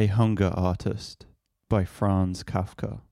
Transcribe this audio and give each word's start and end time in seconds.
A 0.00 0.06
Hunger 0.06 0.50
Artist 0.54 1.26
by 1.68 1.84
Franz 1.84 2.42
Kafka. 2.42 3.02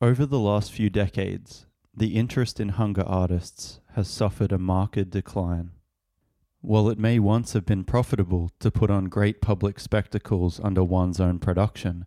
Over 0.00 0.26
the 0.26 0.38
last 0.38 0.70
few 0.70 0.88
decades, 0.88 1.66
the 1.92 2.14
interest 2.14 2.60
in 2.60 2.68
hunger 2.68 3.02
artists 3.02 3.80
has 3.96 4.06
suffered 4.06 4.52
a 4.52 4.58
marked 4.58 5.10
decline. 5.10 5.72
While 6.60 6.88
it 6.88 7.00
may 7.00 7.18
once 7.18 7.52
have 7.54 7.66
been 7.66 7.82
profitable 7.82 8.52
to 8.60 8.70
put 8.70 8.92
on 8.92 9.06
great 9.06 9.40
public 9.40 9.80
spectacles 9.80 10.60
under 10.62 10.84
one's 10.84 11.18
own 11.18 11.40
production, 11.40 12.06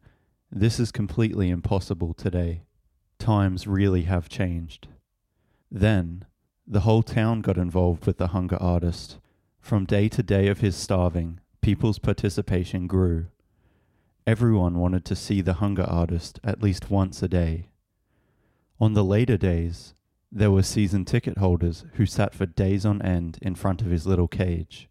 this 0.49 0.79
is 0.79 0.89
completely 0.89 1.49
impossible 1.49 2.13
today. 2.13 2.63
Times 3.19 3.67
really 3.67 4.03
have 4.03 4.29
changed. 4.29 4.87
Then, 5.69 6.23
the 6.65 6.85
whole 6.87 7.03
town 7.03 7.41
got 7.41 7.57
involved 7.57 8.05
with 8.05 8.19
the 8.19 8.27
hunger 8.27 8.55
artist. 8.61 9.17
From 9.59 9.83
day 9.83 10.07
to 10.07 10.23
day 10.23 10.47
of 10.47 10.61
his 10.61 10.77
starving, 10.77 11.41
people's 11.63 11.97
participation 11.97 12.87
grew. 12.87 13.27
Everyone 14.27 14.77
wanted 14.77 15.05
to 15.05 15.15
see 15.15 15.39
the 15.39 15.53
hunger 15.55 15.83
artist 15.83 16.37
at 16.43 16.61
least 16.61 16.91
once 16.91 17.23
a 17.23 17.27
day. 17.29 17.69
On 18.81 18.93
the 18.93 19.03
later 19.03 19.37
days, 19.37 19.93
there 20.29 20.51
were 20.51 20.61
season 20.61 21.05
ticket 21.05 21.37
holders 21.37 21.85
who 21.93 22.05
sat 22.05 22.33
for 22.33 22.45
days 22.45 22.85
on 22.85 23.01
end 23.01 23.39
in 23.41 23.55
front 23.55 23.81
of 23.81 23.91
his 23.91 24.05
little 24.05 24.27
cage. 24.27 24.89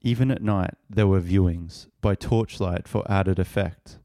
Even 0.00 0.30
at 0.30 0.40
night, 0.40 0.74
there 0.88 1.06
were 1.06 1.20
viewings 1.20 1.88
by 2.00 2.14
torchlight 2.14 2.88
for 2.88 3.04
added 3.10 3.38
effect. 3.38 3.98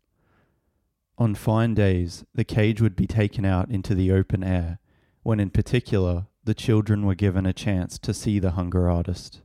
On 1.18 1.34
fine 1.34 1.74
days, 1.74 2.26
the 2.36 2.44
cage 2.44 2.82
would 2.82 2.98
be 2.98 3.08
taken 3.08 3.46
out 3.46 3.72
into 3.72 3.96
the 3.96 4.12
open 4.12 4.44
air, 4.44 4.80
when 5.24 5.40
in 5.40 5.50
particular, 5.50 6.26
the 6.44 6.54
children 6.54 7.06
were 7.06 7.16
given 7.16 7.46
a 7.46 7.54
chance 7.54 7.98
to 8.00 8.14
see 8.14 8.40
the 8.40 8.52
hunger 8.52 8.90
artist. 8.90 9.42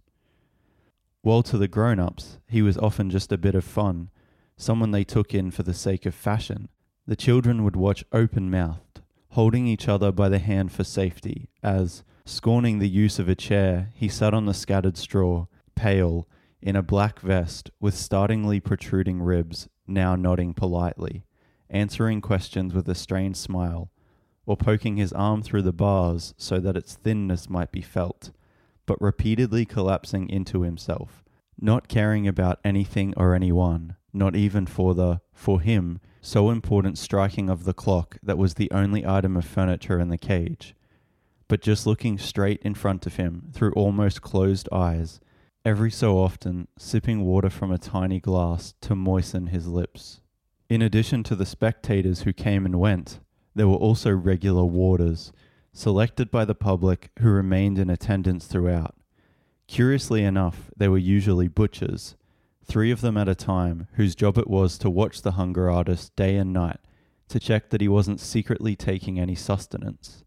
While 1.27 1.43
to 1.43 1.59
the 1.59 1.67
grown 1.67 1.99
ups, 1.99 2.39
he 2.47 2.63
was 2.63 2.79
often 2.79 3.11
just 3.11 3.33
a 3.33 3.37
bit 3.37 3.57
of 3.57 3.65
fun, 3.65 4.11
someone 4.57 4.93
they 4.93 5.03
took 5.03 5.35
in 5.35 5.51
for 5.51 5.65
the 5.65 5.75
sake 5.75 6.07
of 6.07 6.15
fashion, 6.15 6.69
the 7.05 7.17
children 7.17 7.65
would 7.65 7.75
watch 7.75 8.05
open 8.13 8.49
mouthed, 8.49 9.01
holding 9.31 9.67
each 9.67 9.89
other 9.89 10.13
by 10.13 10.29
the 10.29 10.39
hand 10.39 10.71
for 10.71 10.85
safety, 10.85 11.49
as, 11.65 12.05
scorning 12.25 12.79
the 12.79 12.89
use 12.89 13.19
of 13.19 13.29
a 13.29 13.35
chair, 13.35 13.91
he 13.93 14.07
sat 14.07 14.35
on 14.35 14.47
the 14.47 14.55
scattered 14.55 14.97
straw, 14.97 15.47
pale, 15.75 16.29
in 16.63 16.77
a 16.77 16.81
black 16.81 17.19
vest 17.19 17.73
with 17.81 17.97
startlingly 17.97 18.61
protruding 18.61 19.21
ribs, 19.21 19.69
now 19.85 20.15
nodding 20.15 20.55
politely, 20.55 21.25
answering 21.69 22.21
questions 22.21 22.73
with 22.73 22.89
a 22.89 22.95
strained 22.95 23.37
smile, 23.37 23.91
or 24.47 24.57
poking 24.57 24.97
his 24.97 25.13
arm 25.13 25.43
through 25.43 25.63
the 25.63 25.73
bars 25.73 26.35
so 26.39 26.61
that 26.61 26.77
its 26.77 26.95
thinness 26.95 27.51
might 27.51 27.73
be 27.73 27.83
felt, 27.83 28.31
but 28.87 29.01
repeatedly 29.01 29.65
collapsing 29.65 30.29
into 30.29 30.63
himself, 30.63 31.25
not 31.61 31.89
caring 31.89 32.27
about 32.27 32.61
anything 32.65 33.13
or 33.17 33.35
anyone, 33.35 33.97
not 34.13 34.35
even 34.35 34.67
for 34.67 34.95
the, 34.95 35.21
for 35.33 35.61
him, 35.61 36.01
so 36.21 36.51
important 36.51 36.99
striking 36.99 37.51
of 37.51 37.65
the 37.65 37.75
clock 37.75 38.17
that 38.23 38.39
was 38.39 38.55
the 38.55 38.71
only 38.71 39.07
item 39.07 39.37
of 39.37 39.45
furniture 39.45 40.01
in 40.01 40.09
the 40.09 40.19
cage, 40.19 40.75
but 41.49 41.61
just 41.61 41.87
looking 41.87 42.19
straight 42.19 42.61
in 42.63 42.75
front 42.75 43.07
of 43.07 43.17
him 43.17 43.51
through 43.53 43.73
almost 43.73 44.23
closed 44.23 44.69
eyes, 44.73 45.21
every 45.65 45.91
so 45.91 46.19
often 46.19 46.69
sipping 46.79 47.25
water 47.25 47.51
from 47.51 47.71
a 47.71 47.79
tiny 47.79 48.21
glass 48.21 48.75
to 48.81 48.95
moisten 48.95 49.49
his 49.49 49.67
lips. 49.67 50.21
In 50.69 50.83
addition 50.83 51.23
to 51.25 51.37
the 51.37 51.47
spectators 51.47 52.23
who 52.23 52.33
came 52.33 52.67
and 52.67 52.81
went, 52.81 53.21
there 53.55 53.69
were 53.69 53.77
also 53.77 54.11
regular 54.11 54.65
warders, 54.65 55.33
selected 55.77 56.31
by 56.31 56.43
the 56.43 56.55
public 56.55 57.11
who 57.19 57.29
remained 57.29 57.79
in 57.79 57.91
attendance 57.91 58.47
throughout. 58.47 58.95
Curiously 59.69 60.25
enough, 60.25 60.71
they 60.75 60.89
were 60.89 60.97
usually 60.97 61.49
butchers, 61.49 62.17
three 62.65 62.91
of 62.91 63.03
them 63.03 63.19
at 63.19 63.29
a 63.29 63.35
time, 63.35 63.87
whose 63.93 64.15
job 64.15 64.39
it 64.39 64.49
was 64.49 64.79
to 64.79 64.89
watch 64.89 65.21
the 65.21 65.33
hunger 65.33 65.71
artist 65.71 66.17
day 66.17 66.37
and 66.37 66.51
night 66.51 66.79
to 67.29 67.39
check 67.39 67.69
that 67.69 67.83
he 67.83 67.89
wasn't 67.89 68.21
secretly 68.21 68.75
taking 68.75 69.21
any 69.21 69.35
sustenance. 69.35 70.25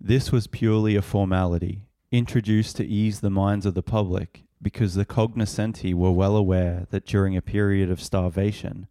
This 0.00 0.32
was 0.32 0.46
purely 0.46 0.96
a 0.96 1.02
formality, 1.02 1.84
introduced 2.10 2.76
to 2.76 2.86
ease 2.86 3.20
the 3.20 3.28
minds 3.28 3.66
of 3.66 3.74
the 3.74 3.82
public 3.82 4.44
because 4.62 4.94
the 4.94 5.04
cognoscenti 5.04 5.92
were 5.92 6.10
well 6.10 6.36
aware 6.36 6.86
that 6.90 7.04
during 7.04 7.36
a 7.36 7.42
period 7.42 7.90
of 7.90 8.00
starvation, 8.00 8.86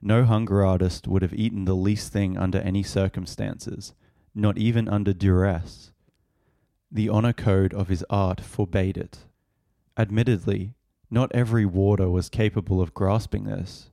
no 0.00 0.24
hunger 0.24 0.64
artist 0.64 1.06
would 1.06 1.20
have 1.20 1.34
eaten 1.34 1.66
the 1.66 1.76
least 1.76 2.10
thing 2.10 2.38
under 2.38 2.58
any 2.60 2.82
circumstances, 2.82 3.92
not 4.36 4.58
even 4.58 4.86
under 4.86 5.14
duress. 5.14 5.92
The 6.90 7.08
honor 7.08 7.32
code 7.32 7.72
of 7.72 7.88
his 7.88 8.04
art 8.10 8.40
forbade 8.40 8.98
it. 8.98 9.20
Admittedly, 9.96 10.74
not 11.10 11.34
every 11.34 11.64
warder 11.64 12.10
was 12.10 12.28
capable 12.28 12.82
of 12.82 12.92
grasping 12.92 13.44
this. 13.44 13.90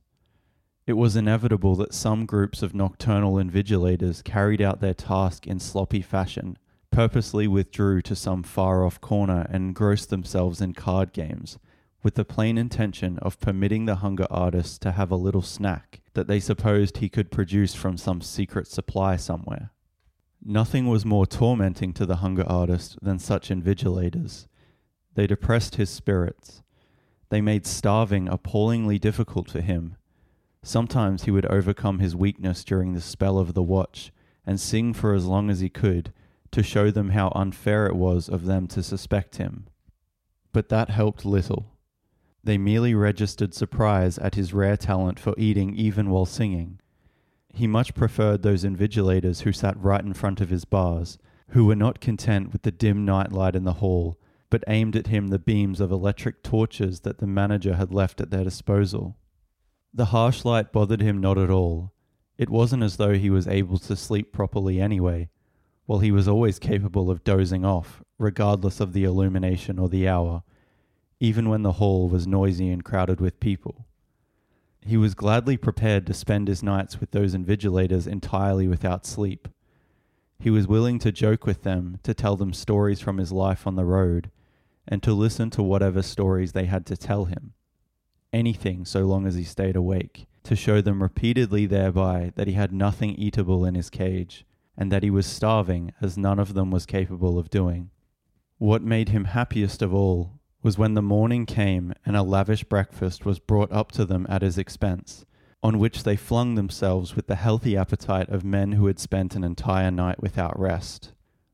It 0.86 0.92
was 0.94 1.16
inevitable 1.16 1.76
that 1.76 1.94
some 1.94 2.26
groups 2.26 2.62
of 2.62 2.74
nocturnal 2.74 3.36
invigilators 3.36 4.22
carried 4.22 4.60
out 4.60 4.82
their 4.82 4.92
task 4.92 5.46
in 5.46 5.58
sloppy 5.58 6.02
fashion, 6.02 6.58
purposely 6.90 7.48
withdrew 7.48 8.02
to 8.02 8.14
some 8.14 8.42
far 8.42 8.84
off 8.84 9.00
corner 9.00 9.46
and 9.48 9.68
engrossed 9.68 10.10
themselves 10.10 10.60
in 10.60 10.74
card 10.74 11.14
games, 11.14 11.58
with 12.02 12.16
the 12.16 12.24
plain 12.24 12.58
intention 12.58 13.18
of 13.20 13.40
permitting 13.40 13.86
the 13.86 13.96
hunger 13.96 14.26
artist 14.30 14.82
to 14.82 14.92
have 14.92 15.10
a 15.10 15.16
little 15.16 15.40
snack 15.40 16.02
that 16.12 16.26
they 16.26 16.38
supposed 16.38 16.98
he 16.98 17.08
could 17.08 17.30
produce 17.30 17.74
from 17.74 17.96
some 17.96 18.20
secret 18.20 18.66
supply 18.66 19.16
somewhere. 19.16 19.70
Nothing 20.46 20.88
was 20.88 21.06
more 21.06 21.26
tormenting 21.26 21.94
to 21.94 22.04
the 22.04 22.16
hunger 22.16 22.44
artist 22.46 22.98
than 23.00 23.18
such 23.18 23.48
invigilators. 23.48 24.46
They 25.14 25.26
depressed 25.26 25.76
his 25.76 25.88
spirits. 25.88 26.62
They 27.30 27.40
made 27.40 27.66
starving 27.66 28.28
appallingly 28.28 28.98
difficult 28.98 29.50
for 29.50 29.62
him. 29.62 29.96
Sometimes 30.62 31.24
he 31.24 31.30
would 31.30 31.46
overcome 31.46 31.98
his 31.98 32.14
weakness 32.14 32.62
during 32.62 32.92
the 32.92 33.00
spell 33.00 33.38
of 33.38 33.54
the 33.54 33.62
watch 33.62 34.12
and 34.46 34.60
sing 34.60 34.92
for 34.92 35.14
as 35.14 35.24
long 35.24 35.48
as 35.48 35.60
he 35.60 35.70
could 35.70 36.12
to 36.50 36.62
show 36.62 36.90
them 36.90 37.10
how 37.10 37.32
unfair 37.34 37.86
it 37.86 37.96
was 37.96 38.28
of 38.28 38.44
them 38.44 38.66
to 38.68 38.82
suspect 38.82 39.36
him. 39.36 39.66
But 40.52 40.68
that 40.68 40.90
helped 40.90 41.24
little. 41.24 41.72
They 42.44 42.58
merely 42.58 42.94
registered 42.94 43.54
surprise 43.54 44.18
at 44.18 44.34
his 44.34 44.52
rare 44.52 44.76
talent 44.76 45.18
for 45.18 45.34
eating 45.38 45.74
even 45.74 46.10
while 46.10 46.26
singing. 46.26 46.80
He 47.54 47.68
much 47.68 47.94
preferred 47.94 48.42
those 48.42 48.64
invigilators 48.64 49.42
who 49.42 49.52
sat 49.52 49.80
right 49.80 50.04
in 50.04 50.12
front 50.12 50.40
of 50.40 50.50
his 50.50 50.64
bars, 50.64 51.18
who 51.50 51.64
were 51.64 51.76
not 51.76 52.00
content 52.00 52.52
with 52.52 52.62
the 52.62 52.72
dim 52.72 53.04
night 53.04 53.30
light 53.30 53.54
in 53.54 53.62
the 53.62 53.74
hall, 53.74 54.18
but 54.50 54.64
aimed 54.66 54.96
at 54.96 55.06
him 55.06 55.28
the 55.28 55.38
beams 55.38 55.80
of 55.80 55.92
electric 55.92 56.42
torches 56.42 57.00
that 57.00 57.18
the 57.18 57.28
manager 57.28 57.76
had 57.76 57.94
left 57.94 58.20
at 58.20 58.30
their 58.30 58.42
disposal. 58.42 59.16
The 59.92 60.06
harsh 60.06 60.44
light 60.44 60.72
bothered 60.72 61.00
him 61.00 61.20
not 61.20 61.38
at 61.38 61.50
all. 61.50 61.92
It 62.36 62.50
wasn't 62.50 62.82
as 62.82 62.96
though 62.96 63.14
he 63.14 63.30
was 63.30 63.46
able 63.46 63.78
to 63.78 63.94
sleep 63.94 64.32
properly 64.32 64.80
anyway, 64.80 65.28
while 65.86 66.00
he 66.00 66.10
was 66.10 66.26
always 66.26 66.58
capable 66.58 67.08
of 67.08 67.22
dozing 67.22 67.64
off, 67.64 68.02
regardless 68.18 68.80
of 68.80 68.92
the 68.92 69.04
illumination 69.04 69.78
or 69.78 69.88
the 69.88 70.08
hour, 70.08 70.42
even 71.20 71.48
when 71.48 71.62
the 71.62 71.72
hall 71.72 72.08
was 72.08 72.26
noisy 72.26 72.68
and 72.68 72.84
crowded 72.84 73.20
with 73.20 73.38
people. 73.38 73.86
He 74.86 74.98
was 74.98 75.14
gladly 75.14 75.56
prepared 75.56 76.06
to 76.06 76.14
spend 76.14 76.46
his 76.46 76.62
nights 76.62 77.00
with 77.00 77.12
those 77.12 77.34
invigilators 77.34 78.06
entirely 78.06 78.68
without 78.68 79.06
sleep. 79.06 79.48
He 80.38 80.50
was 80.50 80.68
willing 80.68 80.98
to 80.98 81.10
joke 81.10 81.46
with 81.46 81.62
them, 81.62 81.98
to 82.02 82.12
tell 82.12 82.36
them 82.36 82.52
stories 82.52 83.00
from 83.00 83.16
his 83.16 83.32
life 83.32 83.66
on 83.66 83.76
the 83.76 83.86
road, 83.86 84.30
and 84.86 85.02
to 85.02 85.14
listen 85.14 85.48
to 85.50 85.62
whatever 85.62 86.02
stories 86.02 86.52
they 86.52 86.66
had 86.66 86.84
to 86.86 86.98
tell 86.98 87.24
him. 87.24 87.54
Anything 88.30 88.84
so 88.84 89.06
long 89.06 89.26
as 89.26 89.36
he 89.36 89.44
stayed 89.44 89.76
awake, 89.76 90.26
to 90.42 90.54
show 90.54 90.82
them 90.82 91.02
repeatedly 91.02 91.64
thereby 91.64 92.32
that 92.34 92.46
he 92.46 92.52
had 92.52 92.72
nothing 92.72 93.14
eatable 93.14 93.64
in 93.64 93.74
his 93.74 93.88
cage, 93.88 94.44
and 94.76 94.92
that 94.92 95.02
he 95.02 95.10
was 95.10 95.24
starving 95.24 95.92
as 96.02 96.18
none 96.18 96.38
of 96.38 96.52
them 96.52 96.70
was 96.70 96.84
capable 96.84 97.38
of 97.38 97.48
doing. 97.48 97.88
What 98.58 98.82
made 98.82 99.08
him 99.08 99.24
happiest 99.24 99.80
of 99.80 99.94
all 99.94 100.32
was 100.64 100.78
when 100.78 100.94
the 100.94 101.02
morning 101.02 101.44
came 101.44 101.92
and 102.06 102.16
a 102.16 102.22
lavish 102.22 102.64
breakfast 102.64 103.26
was 103.26 103.38
brought 103.38 103.70
up 103.70 103.92
to 103.92 104.06
them 104.06 104.26
at 104.30 104.40
his 104.40 104.56
expense, 104.56 105.26
on 105.62 105.78
which 105.78 106.04
they 106.04 106.16
flung 106.16 106.54
themselves 106.54 107.14
with 107.14 107.26
the 107.26 107.36
healthy 107.36 107.76
appetite 107.76 108.30
of 108.30 108.42
men 108.42 108.72
who 108.72 108.86
had 108.86 108.98
spent 108.98 109.36
an 109.36 109.44
entire 109.44 109.90
night 109.90 110.22
without 110.22 110.58
rest. 110.58 111.12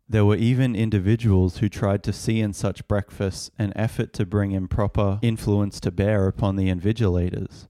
There 0.09 0.25
were 0.25 0.37
even 0.37 0.77
individuals 0.77 1.59
who 1.59 1.69
tried 1.69 2.05
to 2.05 2.13
see 2.13 2.41
in 2.41 2.53
such 2.53 2.87
breakfasts 2.87 3.51
an 3.59 3.73
effort 3.75 4.13
to 4.13 4.25
bring 4.25 4.53
improper 4.53 5.19
influence 5.23 5.81
to 5.81 5.91
bear 5.91 6.29
upon 6.29 6.55
the 6.55 6.71
invigilators. 6.71 7.67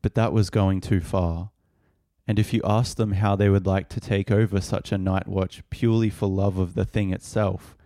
But 0.00 0.14
that 0.14 0.32
was 0.32 0.48
going 0.48 0.80
too 0.80 1.00
far. 1.00 1.50
And 2.26 2.38
if 2.38 2.52
you 2.52 2.60
asked 2.64 2.98
them 2.98 3.12
how 3.12 3.34
they 3.34 3.48
would 3.48 3.66
like 3.66 3.88
to 3.90 4.00
take 4.00 4.30
over 4.30 4.60
such 4.60 4.92
a 4.92 4.98
night 4.98 5.26
watch 5.26 5.62
purely 5.70 6.08
for 6.08 6.28
love 6.28 6.56
of 6.56 6.74
the 6.74 6.84
thing 6.84 7.12
itself, 7.12 7.76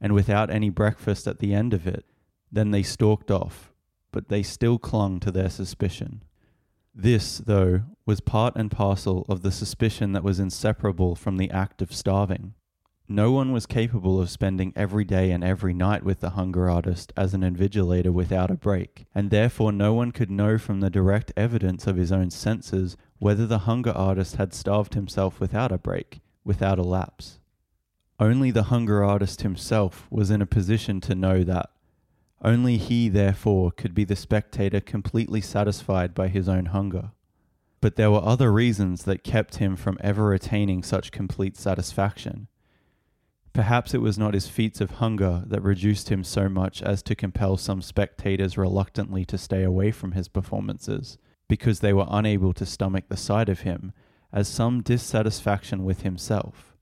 and 0.00 0.14
without 0.14 0.50
any 0.50 0.70
breakfast 0.70 1.26
at 1.26 1.38
the 1.38 1.52
end 1.52 1.74
of 1.74 1.86
it, 1.86 2.06
then 2.52 2.70
they 2.70 2.82
stalked 2.82 3.30
off, 3.30 3.72
but 4.12 4.28
they 4.28 4.42
still 4.42 4.78
clung 4.78 5.18
to 5.20 5.30
their 5.30 5.48
suspicion. 5.48 6.22
This, 6.94 7.38
though, 7.38 7.82
was 8.04 8.20
part 8.20 8.54
and 8.54 8.70
parcel 8.70 9.24
of 9.28 9.40
the 9.40 9.50
suspicion 9.50 10.12
that 10.12 10.22
was 10.22 10.38
inseparable 10.38 11.14
from 11.14 11.38
the 11.38 11.50
act 11.50 11.80
of 11.80 11.94
starving. 11.94 12.52
No 13.08 13.32
one 13.32 13.52
was 13.52 13.66
capable 13.66 14.20
of 14.20 14.30
spending 14.30 14.72
every 14.76 15.04
day 15.04 15.32
and 15.32 15.42
every 15.42 15.74
night 15.74 16.04
with 16.04 16.20
the 16.20 16.30
hunger 16.30 16.70
artist 16.70 17.12
as 17.16 17.34
an 17.34 17.40
invigilator 17.40 18.12
without 18.12 18.50
a 18.50 18.54
break, 18.54 19.06
and 19.14 19.30
therefore 19.30 19.72
no 19.72 19.92
one 19.92 20.12
could 20.12 20.30
know 20.30 20.56
from 20.56 20.80
the 20.80 20.90
direct 20.90 21.32
evidence 21.36 21.86
of 21.86 21.96
his 21.96 22.12
own 22.12 22.30
senses 22.30 22.96
whether 23.18 23.46
the 23.46 23.60
hunger 23.60 23.92
artist 23.92 24.36
had 24.36 24.54
starved 24.54 24.94
himself 24.94 25.40
without 25.40 25.72
a 25.72 25.78
break, 25.78 26.20
without 26.44 26.78
a 26.78 26.82
lapse. 26.82 27.38
Only 28.20 28.50
the 28.50 28.64
hunger 28.64 29.02
artist 29.02 29.42
himself 29.42 30.06
was 30.10 30.30
in 30.30 30.40
a 30.40 30.46
position 30.46 31.00
to 31.02 31.14
know 31.14 31.42
that. 31.42 31.70
Only 32.44 32.76
he, 32.76 33.08
therefore, 33.08 33.70
could 33.70 33.94
be 33.94 34.04
the 34.04 34.16
spectator 34.16 34.80
completely 34.80 35.40
satisfied 35.40 36.12
by 36.12 36.26
his 36.26 36.48
own 36.48 36.66
hunger. 36.66 37.12
But 37.80 37.96
there 37.96 38.10
were 38.10 38.24
other 38.24 38.52
reasons 38.52 39.04
that 39.04 39.24
kept 39.24 39.56
him 39.56 39.76
from 39.76 39.98
ever 40.00 40.32
attaining 40.32 40.82
such 40.82 41.12
complete 41.12 41.56
satisfaction. 41.56 42.48
Perhaps 43.52 43.92
it 43.92 44.00
was 44.00 44.18
not 44.18 44.34
his 44.34 44.48
feats 44.48 44.80
of 44.80 44.92
hunger 44.92 45.44
that 45.46 45.62
reduced 45.62 46.08
him 46.08 46.24
so 46.24 46.48
much 46.48 46.82
as 46.82 47.02
to 47.02 47.14
compel 47.14 47.56
some 47.56 47.82
spectators 47.82 48.58
reluctantly 48.58 49.24
to 49.26 49.38
stay 49.38 49.62
away 49.62 49.90
from 49.90 50.12
his 50.12 50.26
performances, 50.26 51.18
because 51.48 51.80
they 51.80 51.92
were 51.92 52.06
unable 52.08 52.52
to 52.54 52.66
stomach 52.66 53.04
the 53.08 53.16
sight 53.16 53.48
of 53.48 53.60
him, 53.60 53.92
as 54.32 54.48
some 54.48 54.80
dissatisfaction 54.82 55.84
with 55.84 56.02
himself. 56.02 56.74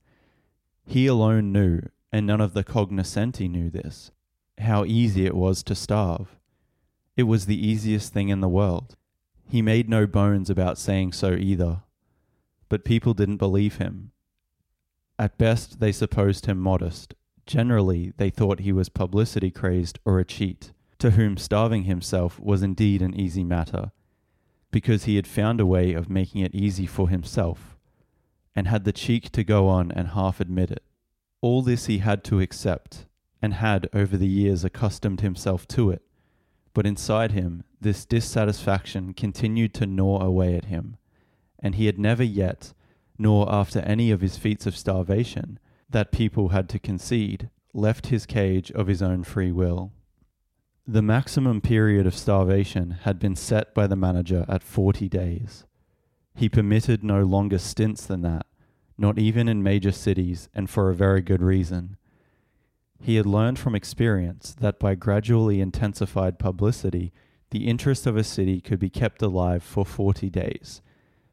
He 0.87 1.07
alone 1.07 1.53
knew, 1.53 1.81
and 2.13 2.27
none 2.27 2.41
of 2.41 2.55
the 2.55 2.65
cognoscenti 2.65 3.49
knew 3.49 3.69
this, 3.69 4.13
how 4.61 4.85
easy 4.85 5.27
it 5.27 5.35
was 5.35 5.63
to 5.65 5.75
starve. 5.75 6.37
It 7.17 7.25
was 7.25 7.47
the 7.47 7.67
easiest 7.67 8.13
thing 8.13 8.29
in 8.29 8.41
the 8.41 8.49
world. 8.49 8.97
He 9.49 9.63
made 9.63 9.89
no 9.89 10.07
bones 10.07 10.49
about 10.49 10.79
saying 10.79 11.13
so 11.13 11.33
either. 11.33 11.83
But 12.69 12.85
people 12.85 13.15
didn't 13.15 13.39
believe 13.39 13.77
him. 13.77 14.13
At 15.19 15.37
best, 15.37 15.81
they 15.81 15.93
supposed 15.93 16.47
him 16.47 16.59
modest. 16.59 17.15
Generally, 17.47 18.13
they 18.17 18.31
thought 18.31 18.61
he 18.61 18.73
was 18.73 18.89
publicity 18.89 19.51
crazed 19.51 19.99
or 20.05 20.19
a 20.19 20.25
cheat, 20.25 20.73
to 20.99 21.11
whom 21.11 21.37
starving 21.37 21.85
himself 21.85 22.39
was 22.39 22.63
indeed 22.63 23.03
an 23.03 23.15
easy 23.15 23.43
matter, 23.43 23.91
because 24.71 25.05
he 25.05 25.17
had 25.17 25.27
found 25.27 25.61
a 25.61 25.67
way 25.67 25.93
of 25.93 26.09
making 26.09 26.43
it 26.43 26.55
easy 26.55 26.87
for 26.87 27.09
himself, 27.09 27.77
and 28.55 28.69
had 28.69 28.85
the 28.85 28.93
cheek 28.93 29.31
to 29.33 29.43
go 29.43 29.67
on 29.67 29.91
and 29.93 30.09
half 30.09 30.41
admit 30.41 30.71
it. 30.71 30.85
All 31.41 31.61
this 31.61 31.87
he 31.87 31.99
had 31.99 32.23
to 32.25 32.41
accept, 32.41 33.07
and 33.43 33.55
had 33.55 33.89
over 33.93 34.17
the 34.17 34.29
years 34.29 34.65
accustomed 34.65 35.21
himself 35.21 35.67
to 35.69 35.91
it. 35.91 36.03
But 36.75 36.87
inside 36.87 37.33
him, 37.33 37.65
this 37.81 38.05
dissatisfaction 38.05 39.15
continued 39.15 39.75
to 39.75 39.87
gnaw 39.87 40.21
away 40.21 40.57
at 40.57 40.67
him, 40.67 40.97
and 41.59 41.75
he 41.75 41.87
had 41.87 41.99
never 41.99 42.23
yet, 42.23 42.73
nor 43.19 43.53
after 43.53 43.81
any 43.81 44.11
of 44.11 44.21
his 44.21 44.37
feats 44.37 44.67
of 44.67 44.77
starvation, 44.77 45.59
that 45.89 46.13
people 46.13 46.51
had 46.51 46.69
to 46.69 46.79
concede, 46.79 47.51
left 47.75 48.07
his 48.07 48.27
cage 48.27 48.71
of 48.73 48.87
his 48.87 49.03
own 49.03 49.25
free 49.25 49.53
will. 49.53 49.93
The 50.87 51.03
maximum 51.03 51.61
period 51.61 52.07
of 52.07 52.17
starvation 52.17 52.91
had 53.03 53.19
been 53.19 53.37
set 53.37 53.75
by 53.75 53.87
the 53.87 53.97
manager 53.97 54.45
at 54.49 54.63
forty 54.63 55.09
days. 55.09 55.65
He 56.35 56.49
permitted 56.49 57.03
no 57.03 57.23
longer 57.23 57.59
stints 57.59 58.07
than 58.07 58.23
that, 58.23 58.47
not 58.97 59.19
even 59.19 59.49
in 59.49 59.63
major 59.63 59.93
cities, 59.93 60.49
and 60.55 60.71
for 60.71 60.91
a 60.91 60.95
very 60.95 61.21
good 61.21 61.43
reason. 61.43 61.97
He 63.03 63.17
had 63.17 63.25
learned 63.25 63.59
from 63.59 63.75
experience 63.75 64.55
that 64.61 64.79
by 64.79 64.95
gradually 64.95 65.61
intensified 65.61 66.39
publicity, 66.39 67.13
the 67.51 67.67
interest 67.67 68.07
of 68.07 68.17
a 68.17 68.23
city 68.23 68.61
could 68.61 68.79
be 68.79 68.91
kept 68.91 69.23
alive 69.23 69.63
for 69.63 69.87
40 69.87 70.29
days. 70.29 70.83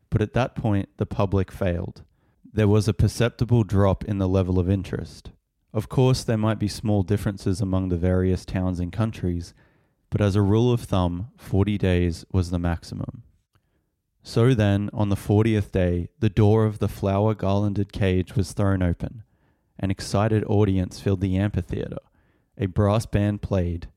But 0.10 0.22
at 0.22 0.34
that 0.34 0.56
point, 0.56 0.90
the 0.96 1.06
public 1.06 1.52
failed. 1.52 2.04
There 2.52 2.70
was 2.70 2.88
a 2.88 2.94
perceptible 2.94 3.64
drop 3.64 4.06
in 4.06 4.18
the 4.18 4.30
level 4.30 4.58
of 4.60 4.70
interest. 4.70 5.32
Of 5.74 5.90
course, 5.90 6.24
there 6.24 6.38
might 6.38 6.58
be 6.58 6.70
small 6.70 7.04
differences 7.04 7.60
among 7.60 7.90
the 7.90 7.98
various 7.98 8.46
towns 8.46 8.80
and 8.80 8.92
countries, 8.92 9.54
but 10.10 10.22
as 10.22 10.38
a 10.38 10.42
rule 10.42 10.72
of 10.72 10.82
thumb, 10.82 11.28
40 11.38 11.78
days 11.78 12.26
was 12.32 12.50
the 12.50 12.58
maximum. 12.58 13.24
So 14.24 14.54
then, 14.54 14.90
on 14.94 15.10
the 15.10 15.16
40th 15.16 15.72
day, 15.72 16.08
the 16.20 16.30
door 16.30 16.66
of 16.66 16.80
the 16.80 16.88
flower 16.88 17.36
garlanded 17.36 17.92
cage 17.92 18.36
was 18.36 18.54
thrown 18.54 18.82
open 18.82 19.24
an 19.80 19.92
excited 19.92 20.44
audience 20.46 21.00
filled 21.00 21.22
the 21.22 21.38
amphitheater. 21.38 22.00
A 22.58 22.66
brass 22.66 23.06
band 23.06 23.42
played. 23.42 23.88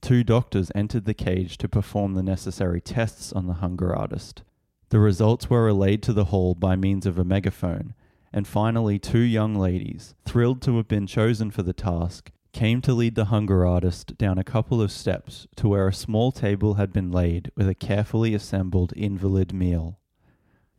Two 0.00 0.22
doctors 0.22 0.70
entered 0.74 1.04
the 1.04 1.14
cage 1.14 1.58
to 1.58 1.68
perform 1.68 2.14
the 2.14 2.22
necessary 2.22 2.80
tests 2.80 3.32
on 3.32 3.46
the 3.46 3.54
hunger 3.54 3.94
artist. 3.94 4.42
The 4.90 5.00
results 5.00 5.50
were 5.50 5.64
relayed 5.64 6.02
to 6.04 6.12
the 6.12 6.26
hall 6.26 6.54
by 6.54 6.76
means 6.76 7.04
of 7.04 7.18
a 7.18 7.24
megaphone, 7.24 7.94
and 8.32 8.46
finally, 8.46 8.98
two 8.98 9.18
young 9.18 9.54
ladies, 9.54 10.14
thrilled 10.24 10.62
to 10.62 10.76
have 10.76 10.88
been 10.88 11.06
chosen 11.06 11.50
for 11.50 11.62
the 11.62 11.72
task, 11.72 12.30
came 12.52 12.80
to 12.82 12.94
lead 12.94 13.14
the 13.14 13.26
hunger 13.26 13.66
artist 13.66 14.16
down 14.16 14.38
a 14.38 14.44
couple 14.44 14.80
of 14.80 14.92
steps 14.92 15.46
to 15.56 15.68
where 15.68 15.88
a 15.88 15.92
small 15.92 16.32
table 16.32 16.74
had 16.74 16.92
been 16.92 17.10
laid 17.10 17.50
with 17.56 17.68
a 17.68 17.74
carefully 17.74 18.34
assembled 18.34 18.92
invalid 18.96 19.52
meal. 19.52 19.98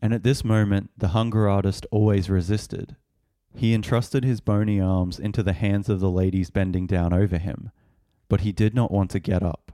And 0.02 0.14
at 0.14 0.24
this 0.24 0.44
moment, 0.44 0.92
the 0.98 1.10
hunger 1.10 1.48
artist 1.48 1.86
always 1.92 2.30
resisted, 2.30 2.96
he 3.60 3.74
entrusted 3.74 4.24
his 4.24 4.40
bony 4.40 4.80
arms 4.80 5.20
into 5.20 5.44
the 5.44 5.52
hands 5.52 5.90
of 5.90 6.00
the 6.00 6.10
ladies 6.10 6.50
bending 6.50 6.88
down 6.88 7.12
over 7.12 7.38
him, 7.38 7.72
but 8.30 8.40
he 8.40 8.54
did 8.54 8.74
not 8.74 8.90
want 8.90 9.12
to 9.12 9.20
get 9.20 9.44
up. 9.44 9.74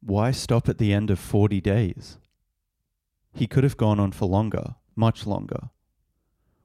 Why 0.00 0.30
stop 0.30 0.68
at 0.68 0.78
the 0.78 0.92
end 0.92 1.10
of 1.10 1.18
forty 1.18 1.60
days? 1.60 2.18
He 3.32 3.48
could 3.48 3.64
have 3.64 3.76
gone 3.76 3.98
on 3.98 4.12
for 4.12 4.26
longer, 4.26 4.76
much 4.94 5.26
longer. 5.26 5.70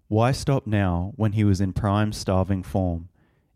Why 0.10 0.32
stop 0.32 0.68
now 0.68 1.14
when 1.16 1.32
he 1.32 1.44
was 1.44 1.60
in 1.60 1.74
prime 1.74 2.14
starving 2.14 2.62
form, 2.62 3.10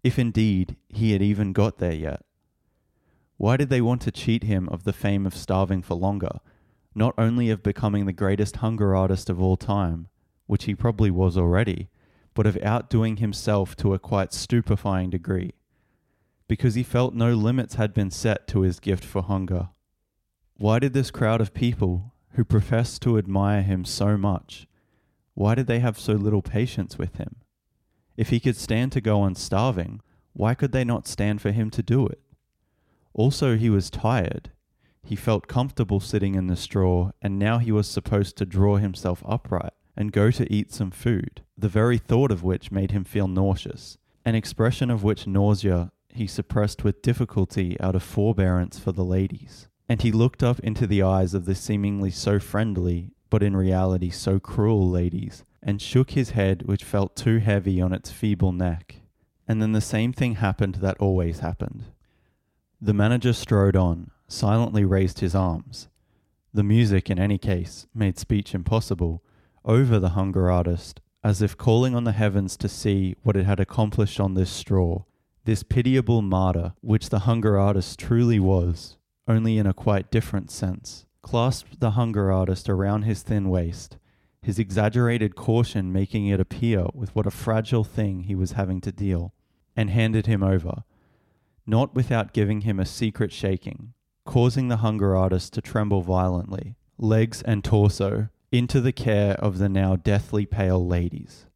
if 0.04 0.18
indeed 0.18 0.76
he 0.90 1.12
had 1.12 1.22
even 1.22 1.54
got 1.54 1.78
there 1.78 1.94
yet? 1.94 2.26
Why 3.38 3.58
did 3.58 3.70
they 3.70 3.82
want 3.82 4.02
to 4.02 4.12
cheat 4.12 4.42
him 4.42 4.68
of 4.70 4.86
the 4.86 4.94
fame 4.94 5.28
of 5.28 5.36
starving 5.36 5.84
for 5.84 5.94
longer, 5.94 6.40
not 6.96 7.14
only 7.20 7.52
of 7.52 7.62
becoming 7.62 8.08
the 8.08 8.12
greatest 8.12 8.56
hunger 8.56 8.96
artist 8.96 9.30
of 9.30 9.40
all 9.40 9.56
time, 9.56 10.08
which 10.48 10.64
he 10.64 10.74
probably 10.74 11.12
was 11.12 11.38
already, 11.38 11.90
but 12.34 12.46
of 12.46 12.58
outdoing 12.64 13.18
himself 13.18 13.76
to 13.78 13.94
a 13.94 14.00
quite 14.00 14.34
stupefying 14.34 15.10
degree, 15.10 15.54
because 16.48 16.76
he 16.76 16.84
felt 16.84 17.14
no 17.14 17.34
limits 17.34 17.76
had 17.76 17.94
been 17.94 18.12
set 18.12 18.48
to 18.48 18.62
his 18.62 18.80
gift 18.80 19.04
for 19.04 19.22
hunger. 19.22 19.70
Why 20.58 20.80
did 20.80 20.94
this 20.94 21.12
crowd 21.12 21.42
of 21.42 21.54
people, 21.54 22.14
who 22.34 22.44
professed 22.44 23.02
to 23.04 23.18
admire 23.18 23.62
him 23.62 23.86
so 23.86 24.18
much, 24.18 24.68
why 25.36 25.56
did 25.56 25.68
they 25.68 25.80
have 25.80 26.00
so 26.00 26.14
little 26.14 26.42
patience 26.42 26.98
with 26.98 27.16
him? 27.18 27.38
If 28.18 28.30
he 28.30 28.40
could 28.40 28.56
stand 28.56 28.92
to 28.92 29.02
go 29.02 29.22
on 29.22 29.36
starving, 29.36 30.02
why 30.34 30.54
could 30.54 30.72
they 30.72 30.84
not 30.84 31.08
stand 31.08 31.42
for 31.42 31.52
him 31.52 31.70
to 31.72 31.84
do 31.84 32.06
it? 32.08 32.22
Also, 33.14 33.56
he 33.56 33.70
was 33.70 33.90
tired. 33.90 34.52
He 35.04 35.16
felt 35.16 35.48
comfortable 35.48 36.00
sitting 36.00 36.36
in 36.36 36.48
the 36.48 36.56
straw, 36.56 37.12
and 37.22 37.38
now 37.38 37.58
he 37.58 37.72
was 37.72 37.88
supposed 37.88 38.38
to 38.38 38.46
draw 38.46 38.78
himself 38.78 39.24
upright 39.26 39.74
and 39.96 40.12
go 40.12 40.32
to 40.32 40.52
eat 40.52 40.72
some 40.72 40.92
food, 40.92 41.42
the 41.64 41.70
very 41.70 41.98
thought 41.98 42.30
of 42.30 42.44
which 42.44 42.74
made 42.74 42.92
him 42.92 43.06
feel 43.06 43.26
nauseous, 43.26 43.98
an 44.26 44.36
expression 44.36 44.92
of 44.92 45.02
which 45.02 45.26
nausea 45.26 45.94
he 46.10 46.28
suppressed 46.28 46.84
with 46.84 47.02
difficulty 47.02 47.80
out 47.80 47.96
of 47.96 48.04
forbearance 48.04 48.78
for 48.78 48.92
the 48.92 49.06
ladies. 49.06 49.70
And 49.88 50.02
he 50.02 50.12
looked 50.12 50.44
up 50.44 50.60
into 50.60 50.86
the 50.86 51.02
eyes 51.02 51.34
of 51.34 51.46
the 51.46 51.56
seemingly 51.56 52.12
so 52.12 52.38
friendly, 52.38 53.12
but 53.30 53.42
in 53.42 53.56
reality 53.56 54.10
so 54.10 54.42
cruel 54.42 54.90
ladies, 54.90 55.46
and 55.62 55.82
shook 55.82 56.12
his 56.12 56.32
head, 56.32 56.64
which 56.64 56.84
felt 56.84 57.16
too 57.16 57.38
heavy 57.38 57.80
on 57.80 57.94
its 57.94 58.12
feeble 58.12 58.52
neck. 58.52 58.98
And 59.48 59.62
then 59.62 59.72
the 59.72 59.80
same 59.80 60.12
thing 60.12 60.36
happened 60.36 60.76
that 60.82 60.98
always 60.98 61.40
happened. 61.40 61.86
The 62.82 62.94
manager 62.94 63.32
strode 63.32 63.78
on, 63.78 64.12
silently 64.28 64.84
raised 64.84 65.22
his 65.22 65.34
arms. 65.34 65.88
The 66.54 66.64
music, 66.64 67.10
in 67.10 67.20
any 67.20 67.38
case, 67.38 67.88
made 67.96 68.20
speech 68.20 68.54
impossible, 68.54 69.24
over 69.64 69.98
the 69.98 70.10
hunger 70.10 70.52
artist, 70.52 71.00
as 71.24 71.42
if 71.42 71.58
calling 71.58 71.96
on 71.96 72.04
the 72.04 72.12
heavens 72.12 72.58
to 72.58 72.68
see 72.68 73.16
what 73.24 73.38
it 73.38 73.46
had 73.46 73.60
accomplished 73.60 74.20
on 74.20 74.34
this 74.34 74.50
straw, 74.50 75.04
this 75.46 75.64
pitiable 75.64 76.22
martyr, 76.22 76.74
which 76.82 77.10
the 77.10 77.20
hunger 77.20 77.58
artist 77.58 77.98
truly 77.98 78.40
was, 78.40 78.98
only 79.28 79.58
in 79.58 79.66
a 79.66 79.74
quite 79.74 80.12
different 80.12 80.52
sense, 80.52 81.06
clasped 81.22 81.80
the 81.80 81.92
hunger 81.92 82.32
artist 82.32 82.70
around 82.70 83.04
his 83.04 83.24
thin 83.24 83.50
waist, 83.50 83.98
his 84.42 84.60
exaggerated 84.60 85.36
caution 85.36 85.94
making 85.94 86.28
it 86.28 86.40
appear 86.40 86.86
with 86.94 87.16
what 87.16 87.26
a 87.26 87.32
fragile 87.32 87.86
thing 87.86 88.24
he 88.24 88.36
was 88.36 88.54
having 88.54 88.82
to 88.82 88.92
deal, 88.92 89.34
and 89.76 89.90
handed 89.90 90.26
him 90.26 90.44
over, 90.44 90.84
not 91.66 91.96
without 91.96 92.34
giving 92.34 92.62
him 92.62 92.80
a 92.80 92.86
secret 92.86 93.32
shaking, 93.32 93.94
causing 94.26 94.68
the 94.68 94.78
hunger 94.78 95.16
artist 95.16 95.54
to 95.54 95.62
tremble 95.62 96.02
violently, 96.02 96.76
legs 96.98 97.42
and 97.44 97.64
torso 97.64 98.28
into 98.54 98.80
the 98.80 98.92
care 98.92 99.34
of 99.40 99.58
the 99.58 99.68
now 99.68 99.96
deathly 99.96 100.46
pale 100.46 100.86
ladies. 100.86 101.48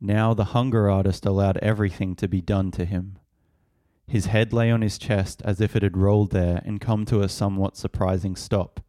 Now 0.00 0.34
the 0.34 0.46
hunger 0.46 0.90
artist 0.90 1.24
allowed 1.24 1.56
everything 1.58 2.16
to 2.16 2.26
be 2.26 2.40
done 2.40 2.72
to 2.72 2.84
him. 2.84 3.20
His 4.08 4.26
head 4.26 4.52
lay 4.52 4.72
on 4.72 4.82
his 4.82 4.98
chest 4.98 5.40
as 5.44 5.60
if 5.60 5.76
it 5.76 5.84
had 5.84 5.96
rolled 5.96 6.32
there 6.32 6.62
and 6.64 6.80
come 6.80 7.04
to 7.04 7.22
a 7.22 7.28
somewhat 7.28 7.76
surprising 7.76 8.34
stop. 8.34 8.80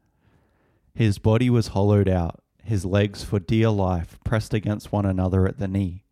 His 0.96 1.20
body 1.20 1.48
was 1.48 1.68
hollowed 1.68 2.10
out, 2.10 2.42
his 2.64 2.86
legs 2.86 3.24
for 3.24 3.40
dear 3.40 3.70
life 3.70 4.18
pressed 4.24 4.56
against 4.56 4.92
one 4.92 5.06
another 5.06 5.48
at 5.48 5.60
the 5.60 5.68
knee, 5.68 6.04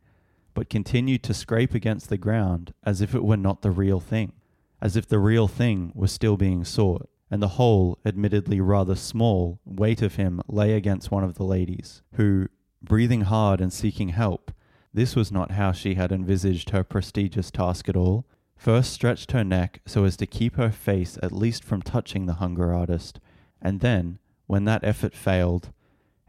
but 0.54 0.70
continued 0.70 1.24
to 1.24 1.34
scrape 1.34 1.74
against 1.74 2.10
the 2.10 2.20
ground 2.20 2.72
as 2.84 3.02
if 3.02 3.16
it 3.16 3.24
were 3.24 3.36
not 3.36 3.64
the 3.64 3.72
real 3.72 4.00
thing, 4.00 4.34
as 4.80 4.96
if 4.96 5.08
the 5.08 5.18
real 5.18 5.48
thing 5.48 5.92
was 5.96 6.12
still 6.12 6.38
being 6.38 6.64
sought, 6.64 7.10
and 7.32 7.42
the 7.42 7.50
whole, 7.50 8.00
admittedly 8.06 8.60
rather 8.60 8.96
small, 8.96 9.60
weight 9.66 10.02
of 10.02 10.16
him 10.16 10.42
lay 10.48 10.74
against 10.74 11.12
one 11.12 11.24
of 11.24 11.36
the 11.36 11.44
ladies, 11.44 12.02
who, 12.14 12.48
breathing 12.82 13.22
hard 13.22 13.62
and 13.62 13.72
seeking 13.72 14.10
help, 14.10 14.52
this 14.94 15.16
was 15.16 15.32
not 15.32 15.52
how 15.52 15.72
she 15.72 15.96
had 15.96 16.12
envisaged 16.12 16.72
her 16.72 16.84
prestigious 16.84 17.52
task 17.52 17.88
at 17.88 17.96
all, 17.96 18.26
first 18.56 18.92
stretched 18.92 19.32
her 19.32 19.44
neck 19.44 19.82
so 19.86 20.04
as 20.04 20.18
to 20.18 20.26
keep 20.26 20.56
her 20.56 20.72
face 20.72 21.18
at 21.22 21.32
least 21.32 21.64
from 21.64 21.82
touching 21.82 22.26
the 22.26 22.36
hunger 22.36 22.74
artist, 22.74 23.20
and 23.62 23.80
then, 23.80 24.18
when 24.48 24.66
that 24.66 24.84
effort 24.84 25.14
failed, 25.14 25.72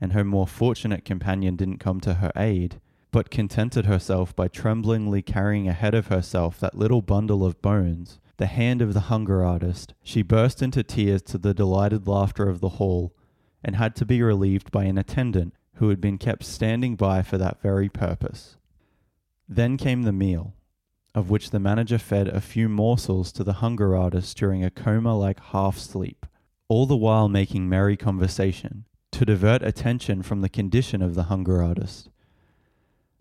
and 0.01 0.13
her 0.13 0.25
more 0.25 0.47
fortunate 0.47 1.05
companion 1.05 1.57
didn't 1.57 1.79
come 1.79 2.01
to 2.01 2.15
her 2.15 2.33
aid, 2.37 2.81
but 3.11 3.31
contented 3.31 3.87
herself 3.87 4.37
by 4.37 4.47
tremblingly 4.47 5.23
carrying 5.23 5.69
ahead 5.69 5.95
of 5.95 6.09
herself 6.09 6.61
that 6.61 6.77
little 6.77 7.03
bundle 7.03 7.45
of 7.45 7.61
bones, 7.61 8.21
the 8.41 8.47
hand 8.47 8.81
of 8.81 8.95
the 8.95 9.01
hunger 9.01 9.45
artist, 9.45 9.93
she 10.03 10.23
burst 10.23 10.63
into 10.63 10.83
tears 10.83 11.21
to 11.21 11.37
the 11.37 11.53
delighted 11.53 12.09
laughter 12.09 12.49
of 12.49 12.61
the 12.61 12.71
hall, 12.71 13.15
and 13.63 13.77
had 13.77 13.95
to 13.95 14.07
be 14.07 14.23
relieved 14.23 14.73
by 14.73 14.85
an 14.85 14.97
attendant 14.97 15.53
who 15.75 15.91
had 15.91 16.01
been 16.01 16.17
kept 16.17 16.43
standing 16.43 16.97
by 16.97 17.21
for 17.21 17.37
that 17.37 17.61
very 17.61 17.91
purpose. 17.91 18.57
Then 19.47 19.77
came 19.77 20.05
the 20.05 20.13
meal, 20.13 20.55
of 21.15 21.29
which 21.29 21.51
the 21.51 21.61
manager 21.61 21.99
fed 21.99 22.29
a 22.29 22.41
few 22.41 22.67
morsels 22.67 23.31
to 23.33 23.45
the 23.45 23.61
hunger 23.61 23.95
artist 23.95 24.39
during 24.39 24.65
a 24.65 24.71
coma 24.71 25.15
like 25.19 25.41
half 25.53 25.77
sleep, 25.77 26.25
all 26.67 26.87
the 26.87 26.97
while 26.97 27.29
making 27.29 27.69
merry 27.69 27.97
conversation, 27.97 28.87
to 29.13 29.27
divert 29.27 29.63
attention 29.63 30.23
from 30.23 30.41
the 30.41 30.49
condition 30.49 31.03
of 31.03 31.15
the 31.15 31.25
hunger 31.25 31.63
artist. 31.63 32.09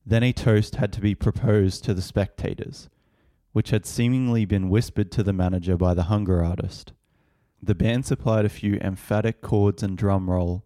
Then 0.05 0.23
a 0.23 0.31
toast 0.31 0.77
had 0.77 0.93
to 0.93 1.01
be 1.01 1.13
proposed 1.13 1.83
to 1.83 1.93
the 1.93 2.01
spectators, 2.01 2.87
which 3.51 3.71
had 3.71 3.85
seemingly 3.85 4.45
been 4.45 4.69
whispered 4.69 5.11
to 5.11 5.23
the 5.23 5.33
manager 5.33 5.75
by 5.75 5.93
the 5.93 6.03
hunger 6.03 6.43
artist. 6.43 6.93
The 7.61 7.75
band 7.75 8.05
supplied 8.05 8.45
a 8.45 8.49
few 8.49 8.75
emphatic 8.75 9.41
chords 9.41 9.83
and 9.83 9.97
drum 9.97 10.29
roll. 10.29 10.65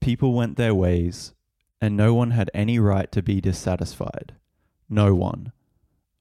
People 0.00 0.34
went 0.34 0.56
their 0.56 0.74
ways, 0.74 1.32
and 1.80 1.96
no 1.96 2.14
one 2.14 2.32
had 2.32 2.50
any 2.52 2.78
right 2.78 3.10
to 3.12 3.22
be 3.22 3.40
dissatisfied. 3.40 4.34
No 4.88 5.14
one. 5.14 5.52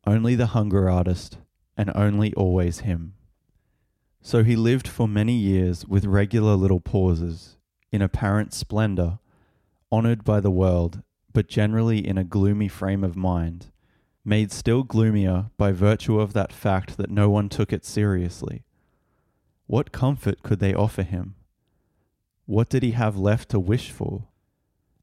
Only 0.08 0.36
the 0.36 0.48
hunger 0.48 0.90
artist, 0.90 1.40
and 1.78 1.92
only 1.96 2.34
always 2.36 2.80
him. 2.80 3.16
So 4.22 4.44
he 4.44 4.56
lived 4.56 4.88
for 4.88 5.08
many 5.08 5.34
years 5.34 5.86
with 5.86 6.06
regular 6.06 6.56
little 6.56 6.80
pauses, 6.80 7.58
in 7.92 8.02
apparent 8.02 8.54
splendor, 8.54 9.20
honored 9.92 10.24
by 10.24 10.40
the 10.40 10.52
world, 10.52 11.04
but 11.34 11.48
generally 11.48 12.06
in 12.06 12.18
a 12.18 12.24
gloomy 12.24 12.68
frame 12.68 13.04
of 13.04 13.16
mind, 13.16 13.68
made 14.26 14.52
still 14.52 14.84
gloomier 14.84 15.52
by 15.56 15.72
virtue 15.72 16.20
of 16.20 16.34
that 16.34 16.52
fact 16.52 16.98
that 16.98 17.12
no 17.12 17.30
one 17.30 17.48
took 17.48 17.72
it 17.72 17.86
seriously. 17.86 18.64
What 19.68 19.92
comfort 19.92 20.44
could 20.44 20.60
they 20.60 20.74
offer 20.74 21.04
him? 21.04 21.36
What 22.46 22.70
did 22.70 22.84
he 22.84 22.92
have 22.92 23.18
left 23.18 23.50
to 23.50 23.60
wish 23.60 23.92
for? 23.92 24.28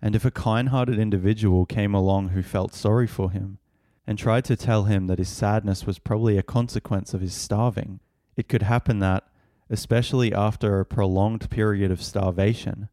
And 0.00 0.17
if 0.17 0.25
a 0.25 0.31
kind 0.31 0.71
hearted 0.71 0.99
individual 0.99 1.64
came 1.64 1.95
along 1.95 2.31
who 2.31 2.43
felt 2.43 2.75
sorry 2.75 3.07
for 3.07 3.31
him, 3.31 3.59
and 4.07 4.19
tried 4.19 4.45
to 4.45 4.57
tell 4.57 4.85
him 4.85 5.07
that 5.07 5.19
his 5.19 5.29
sadness 5.29 5.87
was 5.87 5.99
probably 5.99 6.37
a 6.37 6.43
consequence 6.43 7.14
of 7.14 7.21
his 7.21 7.35
starving, 7.35 8.00
it 8.37 8.49
could 8.49 8.62
happen 8.62 8.99
that, 8.99 9.25
especially 9.71 10.35
after 10.35 10.81
a 10.81 10.85
prolonged 10.85 11.49
period 11.50 11.91
of 11.91 12.02
starvation, 12.02 12.88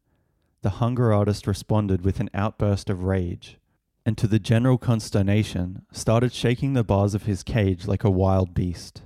the 0.62 0.70
hunger 0.70 1.12
artist 1.12 1.46
responded 1.46 2.04
with 2.04 2.20
an 2.20 2.30
outburst 2.34 2.90
of 2.90 3.02
rage, 3.02 3.58
and 4.04 4.16
to 4.18 4.26
the 4.26 4.38
general 4.38 4.78
consternation, 4.78 5.82
started 5.92 6.32
shaking 6.32 6.72
the 6.72 6.84
bars 6.84 7.14
of 7.14 7.24
his 7.24 7.42
cage 7.42 7.86
like 7.86 8.04
a 8.04 8.10
wild 8.10 8.54
beast. 8.54 9.02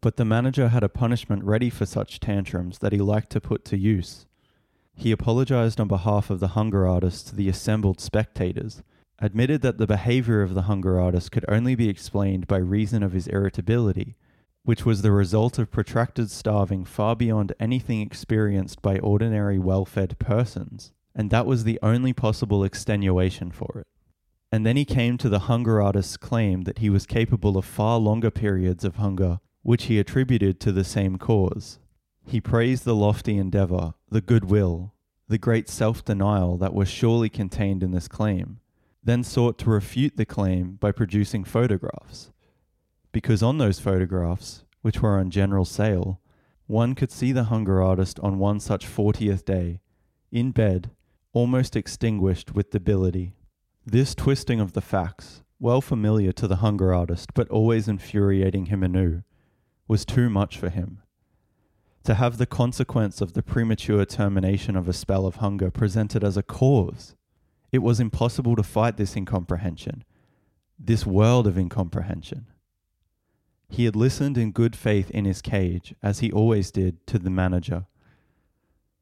But 0.00 0.16
the 0.16 0.24
manager 0.24 0.68
had 0.68 0.82
a 0.82 0.88
punishment 0.88 1.44
ready 1.44 1.70
for 1.70 1.86
such 1.86 2.20
tantrums 2.20 2.78
that 2.78 2.92
he 2.92 2.98
liked 2.98 3.30
to 3.30 3.40
put 3.40 3.64
to 3.66 3.78
use. 3.78 4.26
He 4.94 5.12
apologized 5.12 5.80
on 5.80 5.88
behalf 5.88 6.30
of 6.30 6.40
the 6.40 6.48
hunger 6.48 6.86
artist 6.86 7.28
to 7.28 7.36
the 7.36 7.48
assembled 7.48 8.00
spectators 8.00 8.82
admitted 9.22 9.62
that 9.62 9.78
the 9.78 9.86
behavior 9.86 10.42
of 10.42 10.52
the 10.52 10.62
hunger 10.62 10.98
artist 11.00 11.30
could 11.30 11.44
only 11.46 11.76
be 11.76 11.88
explained 11.88 12.48
by 12.48 12.56
reason 12.56 13.04
of 13.04 13.12
his 13.12 13.28
irritability, 13.28 14.16
which 14.64 14.84
was 14.84 15.02
the 15.02 15.12
result 15.12 15.60
of 15.60 15.70
protracted 15.70 16.28
starving 16.28 16.84
far 16.84 17.14
beyond 17.14 17.54
anything 17.60 18.00
experienced 18.00 18.82
by 18.82 18.98
ordinary 18.98 19.60
well 19.60 19.84
fed 19.84 20.18
persons, 20.18 20.92
and 21.14 21.30
that 21.30 21.46
was 21.46 21.62
the 21.62 21.78
only 21.82 22.12
possible 22.12 22.64
extenuation 22.64 23.52
for 23.52 23.78
it. 23.78 23.86
And 24.52 24.66
then 24.66 24.76
he 24.76 24.84
came 24.84 25.16
to 25.16 25.30
the 25.30 25.40
hunger 25.40 25.80
artist's 25.80 26.18
claim 26.18 26.62
that 26.62 26.78
he 26.78 26.90
was 26.90 27.06
capable 27.06 27.56
of 27.56 27.64
far 27.64 27.98
longer 27.98 28.30
periods 28.30 28.84
of 28.84 28.96
hunger, 28.96 29.40
which 29.62 29.84
he 29.84 29.98
attributed 29.98 30.60
to 30.60 30.72
the 30.72 30.84
same 30.84 31.16
cause. 31.16 31.78
He 32.26 32.38
praised 32.38 32.84
the 32.84 32.94
lofty 32.94 33.38
endeavor, 33.38 33.94
the 34.10 34.20
goodwill, 34.20 34.92
the 35.26 35.38
great 35.38 35.70
self 35.70 36.04
denial 36.04 36.58
that 36.58 36.74
was 36.74 36.88
surely 36.88 37.30
contained 37.30 37.82
in 37.82 37.92
this 37.92 38.08
claim, 38.08 38.60
then 39.02 39.24
sought 39.24 39.56
to 39.60 39.70
refute 39.70 40.18
the 40.18 40.26
claim 40.26 40.72
by 40.72 40.92
producing 40.92 41.44
photographs. 41.44 42.30
Because 43.10 43.42
on 43.42 43.56
those 43.56 43.80
photographs, 43.80 44.64
which 44.82 45.00
were 45.00 45.18
on 45.18 45.30
general 45.30 45.64
sale, 45.64 46.20
one 46.66 46.94
could 46.94 47.10
see 47.10 47.32
the 47.32 47.44
hunger 47.44 47.82
artist 47.82 48.20
on 48.20 48.38
one 48.38 48.60
such 48.60 48.86
40th 48.86 49.46
day, 49.46 49.80
in 50.30 50.50
bed, 50.50 50.90
almost 51.32 51.74
extinguished 51.74 52.54
with 52.54 52.70
debility. 52.70 53.34
This 53.84 54.14
twisting 54.14 54.60
of 54.60 54.72
the 54.72 54.80
facts, 54.80 55.42
well 55.58 55.80
familiar 55.80 56.32
to 56.32 56.46
the 56.46 56.56
hunger 56.56 56.94
artist 56.94 57.34
but 57.34 57.48
always 57.48 57.88
infuriating 57.88 58.66
him 58.66 58.82
anew, 58.82 59.22
was 59.88 60.04
too 60.04 60.30
much 60.30 60.56
for 60.56 60.68
him. 60.68 61.02
To 62.04 62.14
have 62.14 62.38
the 62.38 62.46
consequence 62.46 63.20
of 63.20 63.32
the 63.32 63.42
premature 63.42 64.04
termination 64.04 64.76
of 64.76 64.88
a 64.88 64.92
spell 64.92 65.26
of 65.26 65.36
hunger 65.36 65.70
presented 65.70 66.22
as 66.22 66.36
a 66.36 66.42
cause 66.42 67.16
it 67.72 67.78
was 67.78 67.98
impossible 67.98 68.54
to 68.54 68.62
fight 68.62 68.98
this 68.98 69.16
incomprehension, 69.16 70.04
this 70.78 71.06
world 71.06 71.46
of 71.46 71.56
incomprehension. 71.56 72.46
He 73.70 73.86
had 73.86 73.96
listened 73.96 74.36
in 74.36 74.52
good 74.52 74.76
faith 74.76 75.10
in 75.10 75.24
his 75.24 75.40
cage, 75.40 75.94
as 76.02 76.18
he 76.18 76.30
always 76.30 76.70
did, 76.70 77.06
to 77.06 77.18
the 77.18 77.30
manager. 77.30 77.86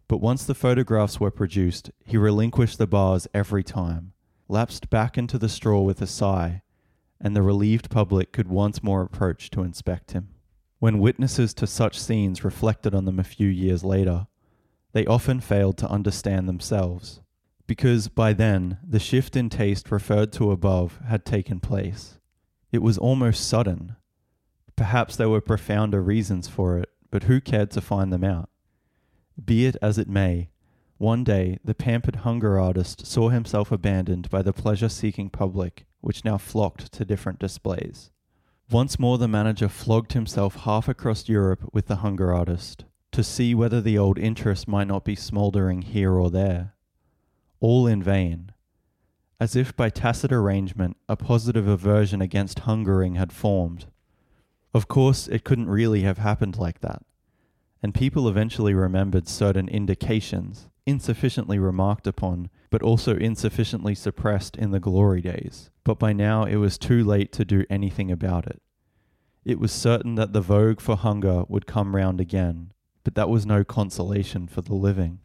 But 0.07 0.21
once 0.21 0.45
the 0.45 0.55
photographs 0.55 1.19
were 1.19 1.33
produced, 1.33 1.91
he 2.05 2.17
relinquished 2.17 2.79
the 2.79 2.87
bars 2.87 3.27
every 3.35 3.65
time, 3.65 4.13
lapsed 4.51 4.91
back 4.91 5.17
into 5.17 5.39
the 5.39 5.49
straw 5.49 5.81
with 5.81 6.03
a 6.03 6.07
sigh, 6.07 6.63
and 7.21 7.35
the 7.35 7.43
relieved 7.43 7.91
public 7.91 8.33
could 8.33 8.49
once 8.49 8.83
more 8.83 9.03
approach 9.03 9.51
to 9.51 9.63
inspect 9.63 10.13
him. 10.13 10.29
When 10.79 10.99
witnesses 10.99 11.55
to 11.55 11.67
such 11.67 11.99
scenes 11.99 12.45
reflected 12.45 12.95
on 12.95 13.05
them 13.05 13.19
a 13.19 13.25
few 13.25 13.49
years 13.49 13.85
later, 13.85 14.27
they 14.93 15.07
often 15.07 15.41
failed 15.41 15.77
to 15.79 15.91
understand 15.91 16.49
themselves 16.49 17.21
because 17.71 18.09
by 18.09 18.33
then 18.33 18.79
the 18.83 18.99
shift 18.99 19.37
in 19.37 19.49
taste 19.49 19.93
referred 19.93 20.33
to 20.33 20.51
above 20.51 20.99
had 21.07 21.25
taken 21.25 21.61
place. 21.61 22.19
It 22.73 22.83
was 22.83 22.99
almost 22.99 23.49
sudden. 23.49 23.95
Perhaps 24.75 25.15
there 25.15 25.29
were 25.29 25.41
profounder 25.41 26.03
reasons 26.03 26.49
for 26.49 26.79
it, 26.79 26.89
but 27.13 27.23
who 27.23 27.41
cared 27.41 27.71
to 27.71 27.81
find 27.81 28.13
them 28.13 28.25
out? 28.25 28.51
Be 29.45 29.67
it 29.67 29.77
as 29.81 29.99
it 29.99 30.09
may, 30.09 30.50
one 31.01 31.25
day 31.25 31.59
the 31.65 31.75
pampered 31.75 32.17
hunger 32.17 32.61
artist 32.61 33.07
saw 33.07 33.31
himself 33.31 33.73
abandoned 33.73 34.29
by 34.29 34.43
the 34.43 34.53
pleasure 34.53 34.89
seeking 34.91 35.31
public, 35.31 35.87
which 36.03 36.27
now 36.27 36.37
flocked 36.37 36.93
to 36.93 37.07
different 37.07 37.39
displays. 37.39 38.11
Once 38.71 38.99
more 38.99 39.17
the 39.17 39.27
manager 39.27 39.67
flogged 39.67 40.13
himself 40.13 40.57
half 40.57 40.89
across 40.89 41.27
Europe 41.27 41.71
with 41.73 41.87
the 41.87 41.97
hunger 41.97 42.35
artist, 42.35 42.85
to 43.13 43.25
see 43.25 43.55
whether 43.55 43.81
the 43.81 43.97
old 43.97 44.19
interest 44.19 44.69
might 44.69 44.87
not 44.87 45.03
be 45.03 45.17
smouldering 45.17 45.81
here 45.81 46.13
or 46.13 46.31
there 46.31 46.75
all 47.61 47.87
in 47.87 48.03
vain. 48.03 48.53
As 49.39 49.57
if 49.57 49.75
by 49.75 49.89
tacit 49.89 50.33
arrangement, 50.33 50.99
a 51.09 51.17
positive 51.17 51.67
aversion 51.67 52.21
against 52.21 52.61
hungering 52.61 53.15
had 53.15 53.33
formed. 53.33 53.87
Of 54.75 54.87
course, 54.87 55.29
it 55.29 55.45
couldn't 55.45 55.71
really 55.71 56.03
have 56.03 56.19
happened 56.19 56.59
like 56.59 56.81
that, 56.81 57.03
and 57.83 57.95
people 57.95 58.29
eventually 58.29 58.75
remembered 58.75 59.29
certain 59.29 59.67
indications, 59.67 60.69
insufficiently 60.91 61.59
remarked 61.59 62.07
upon, 62.07 62.51
but 62.69 62.83
also 62.83 63.17
insufficiently 63.17 63.95
suppressed 63.95 64.57
in 64.57 64.73
the 64.73 64.81
glory 64.81 65.23
days. 65.23 65.71
But 65.85 65.99
by 65.99 66.13
now 66.13 66.45
it 66.45 66.57
was 66.57 66.77
too 66.77 67.05
late 67.05 67.33
to 67.33 67.45
do 67.45 67.65
anything 67.71 68.11
about 68.11 68.47
it. 68.47 68.61
It 69.45 69.59
was 69.59 69.73
certain 69.73 70.17
that 70.17 70.33
the 70.33 70.43
vogue 70.43 70.81
for 70.81 70.97
hunger 70.97 71.45
would 71.49 71.67
come 71.67 71.97
round 71.97 72.21
again, 72.21 72.73
but 73.05 73.15
that 73.15 73.31
was 73.31 73.47
no 73.47 73.65
consolation 73.65 74.47
for 74.47 74.61
the 74.61 74.75
living. 74.75 75.21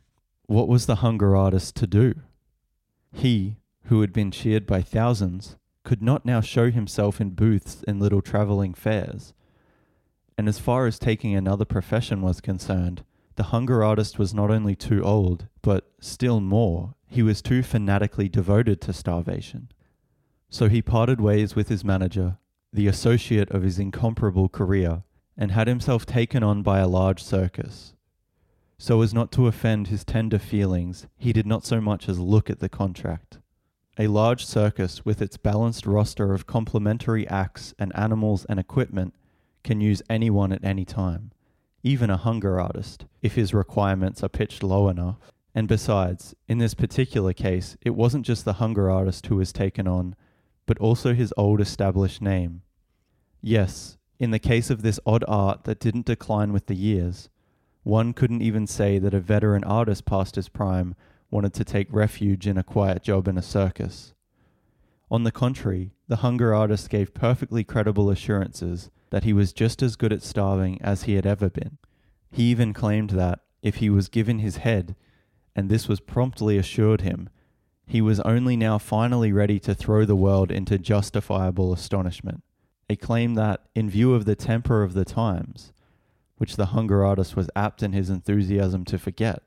What 0.45 0.67
was 0.67 0.86
the 0.86 0.95
hunger 0.98 1.36
artist 1.36 1.75
to 1.77 1.88
do? 1.88 2.13
He, 3.12 3.57
who 3.86 4.01
had 4.01 4.13
been 4.13 4.31
cheered 4.31 4.65
by 4.65 4.81
thousands, 4.81 5.57
could 5.84 6.01
not 6.01 6.25
now 6.25 6.41
show 6.41 6.72
himself 6.72 7.19
in 7.19 7.31
booths 7.31 7.84
in 7.88 8.00
little 8.00 8.22
travelling 8.22 8.74
fairs. 8.74 9.34
And 10.38 10.48
as 10.48 10.60
far 10.60 10.86
as 10.86 11.00
taking 11.00 11.36
another 11.36 11.65
profession 11.65 12.22
was 12.22 12.41
concerned, 12.41 13.03
the 13.36 13.44
hunger 13.44 13.84
artist 13.84 14.18
was 14.18 14.34
not 14.34 14.51
only 14.51 14.75
too 14.75 15.04
old, 15.04 15.48
but, 15.62 15.92
still 16.00 16.39
more, 16.39 16.96
he 17.08 17.22
was 17.22 17.42
too 17.42 17.63
fanatically 17.63 18.30
devoted 18.30 18.82
to 18.82 18.94
starvation. 18.94 19.70
So 20.50 20.70
he 20.70 20.82
parted 20.82 21.20
ways 21.20 21.56
with 21.56 21.70
his 21.70 21.84
manager, 21.84 22.38
the 22.72 22.88
associate 22.88 23.51
of 23.51 23.63
his 23.63 23.80
incomparable 23.80 24.50
career, 24.50 25.04
and 25.38 25.51
had 25.51 25.68
himself 25.68 26.06
taken 26.06 26.44
on 26.44 26.63
by 26.63 26.80
a 26.80 26.88
large 26.88 27.22
circus. 27.22 27.94
So 28.77 29.01
as 29.01 29.13
not 29.13 29.32
to 29.34 29.48
offend 29.48 29.88
his 29.88 30.04
tender 30.04 30.39
feelings, 30.39 31.08
he 31.18 31.34
did 31.34 31.46
not 31.46 31.65
so 31.65 31.80
much 31.80 32.08
as 32.10 32.20
look 32.20 32.50
at 32.50 32.60
the 32.60 32.70
contract. 32.70 33.39
A 33.98 34.08
large 34.08 34.46
circus 34.46 35.06
with 35.06 35.22
its 35.22 35.38
balanced 35.38 35.86
roster 35.86 36.34
of 36.34 36.46
complementary 36.46 37.27
acts 37.27 37.74
and 37.80 37.96
animals 37.96 38.46
and 38.46 38.60
equipment 38.60 39.13
can 39.63 39.80
use 39.80 40.01
anyone 40.10 40.51
at 40.51 40.63
any 40.63 40.84
time, 40.84 41.32
even 41.86 42.10
a 42.10 42.18
hunger 42.18 42.60
artist, 42.60 43.06
if 43.22 43.36
his 43.36 43.54
requirements 43.54 44.24
are 44.24 44.27
pitched 44.27 44.63
low 44.63 44.89
enough. 44.89 45.32
And 45.54 45.68
besides, 45.68 46.34
in 46.48 46.58
this 46.58 46.74
particular 46.74 47.32
case, 47.32 47.77
it 47.80 47.92
wasn't 47.92 48.25
just 48.25 48.44
the 48.44 48.54
hunger 48.54 48.89
artist 48.89 49.27
who 49.27 49.36
was 49.36 49.54
taken 49.54 49.88
on, 49.88 50.15
but 50.65 50.80
also 50.80 51.13
his 51.13 51.32
old 51.38 51.62
established 51.62 52.24
name. 52.24 52.63
Yes, 53.39 53.98
in 54.20 54.32
the 54.32 54.39
case 54.39 54.72
of 54.72 54.82
this 54.82 55.00
odd 55.06 55.24
art 55.27 55.65
that 55.65 55.80
didn't 55.80 56.08
decline 56.08 56.51
with 56.51 56.65
the 56.65 56.75
years, 56.75 57.30
one 57.84 58.13
couldn't 58.13 58.42
even 58.42 58.65
say 58.65 58.98
that 58.98 59.13
a 59.13 59.20
veteran 59.20 59.63
artist 59.63 60.06
past 60.06 60.38
his 60.38 60.50
prime 60.50 60.96
wanted 61.30 61.54
to 61.54 61.63
take 61.63 61.88
refuge 61.94 62.48
in 62.48 62.58
a 62.58 62.63
quiet 62.63 63.04
job 63.04 63.27
in 63.27 63.38
a 63.38 63.44
circus. 63.44 64.15
On 65.12 65.24
the 65.24 65.32
contrary, 65.32 65.92
the 66.08 66.18
hunger 66.18 66.51
artist 66.51 66.89
gave 66.89 67.13
perfectly 67.13 67.63
credible 67.63 68.10
assurances 68.10 68.89
that 69.09 69.24
he 69.24 69.33
was 69.33 69.53
just 69.53 69.81
as 69.81 69.95
good 69.95 70.12
at 70.13 70.24
starving 70.24 70.81
as 70.81 71.03
he 71.03 71.15
had 71.15 71.25
ever 71.25 71.50
been. 71.50 71.77
He 72.31 72.43
even 72.43 72.74
claimed 72.74 73.12
that, 73.12 73.39
if 73.62 73.75
he 73.75 73.89
was 73.89 74.09
given 74.09 74.39
his 74.39 74.57
head, 74.57 74.95
and 75.55 75.69
this 75.69 75.88
was 75.88 76.00
promptly 76.00 76.57
assured 76.57 77.01
him, 77.01 77.29
he 77.88 78.01
was 78.01 78.19
only 78.21 78.57
now 78.57 78.77
finally 78.77 79.31
ready 79.31 79.59
to 79.59 79.75
throw 79.75 80.05
the 80.05 80.15
world 80.15 80.51
into 80.51 80.77
justifiable 80.77 81.71
astonishment. 81.71 82.43
A 82.89 82.95
claim 82.95 83.35
that, 83.35 83.62
in 83.74 83.89
view 83.89 84.13
of 84.13 84.25
the 84.25 84.35
temper 84.35 84.83
of 84.83 84.93
the 84.93 85.05
times, 85.05 85.71
which 86.38 86.55
the 86.55 86.67
hunger 86.67 87.03
artist 87.05 87.35
was 87.35 87.50
apt 87.55 87.81
in 87.81 87.93
his 87.93 88.09
enthusiasm 88.09 88.85
to 88.85 89.00
forget, 89.00 89.43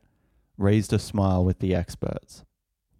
raised 0.56 0.92
a 0.92 0.98
smile 0.98 1.44
with 1.44 1.58
the 1.58 1.74
experts. 1.74 2.44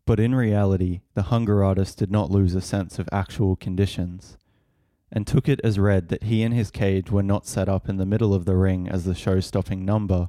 But 0.05 0.21
in 0.21 0.35
reality, 0.35 1.01
the 1.15 1.25
hunger 1.25 1.65
artist 1.65 1.99
did 1.99 2.11
not 2.11 2.31
lose 2.31 2.55
a 2.55 2.61
sense 2.61 2.99
of 2.99 3.09
actual 3.13 3.57
conditions, 3.57 4.39
and 5.11 5.27
took 5.27 5.49
it 5.49 5.61
as 5.65 5.79
read 5.79 6.09
that 6.09 6.25
he 6.25 6.43
and 6.43 6.55
his 6.55 6.71
cage 6.71 7.11
were 7.11 7.23
not 7.23 7.47
set 7.47 7.69
up 7.69 7.89
in 7.89 7.97
the 7.97 8.07
middle 8.07 8.35
of 8.35 8.45
the 8.45 8.57
ring 8.57 8.89
as 8.89 9.05
the 9.05 9.15
show 9.15 9.41
stopping 9.41 9.85
number, 9.85 10.29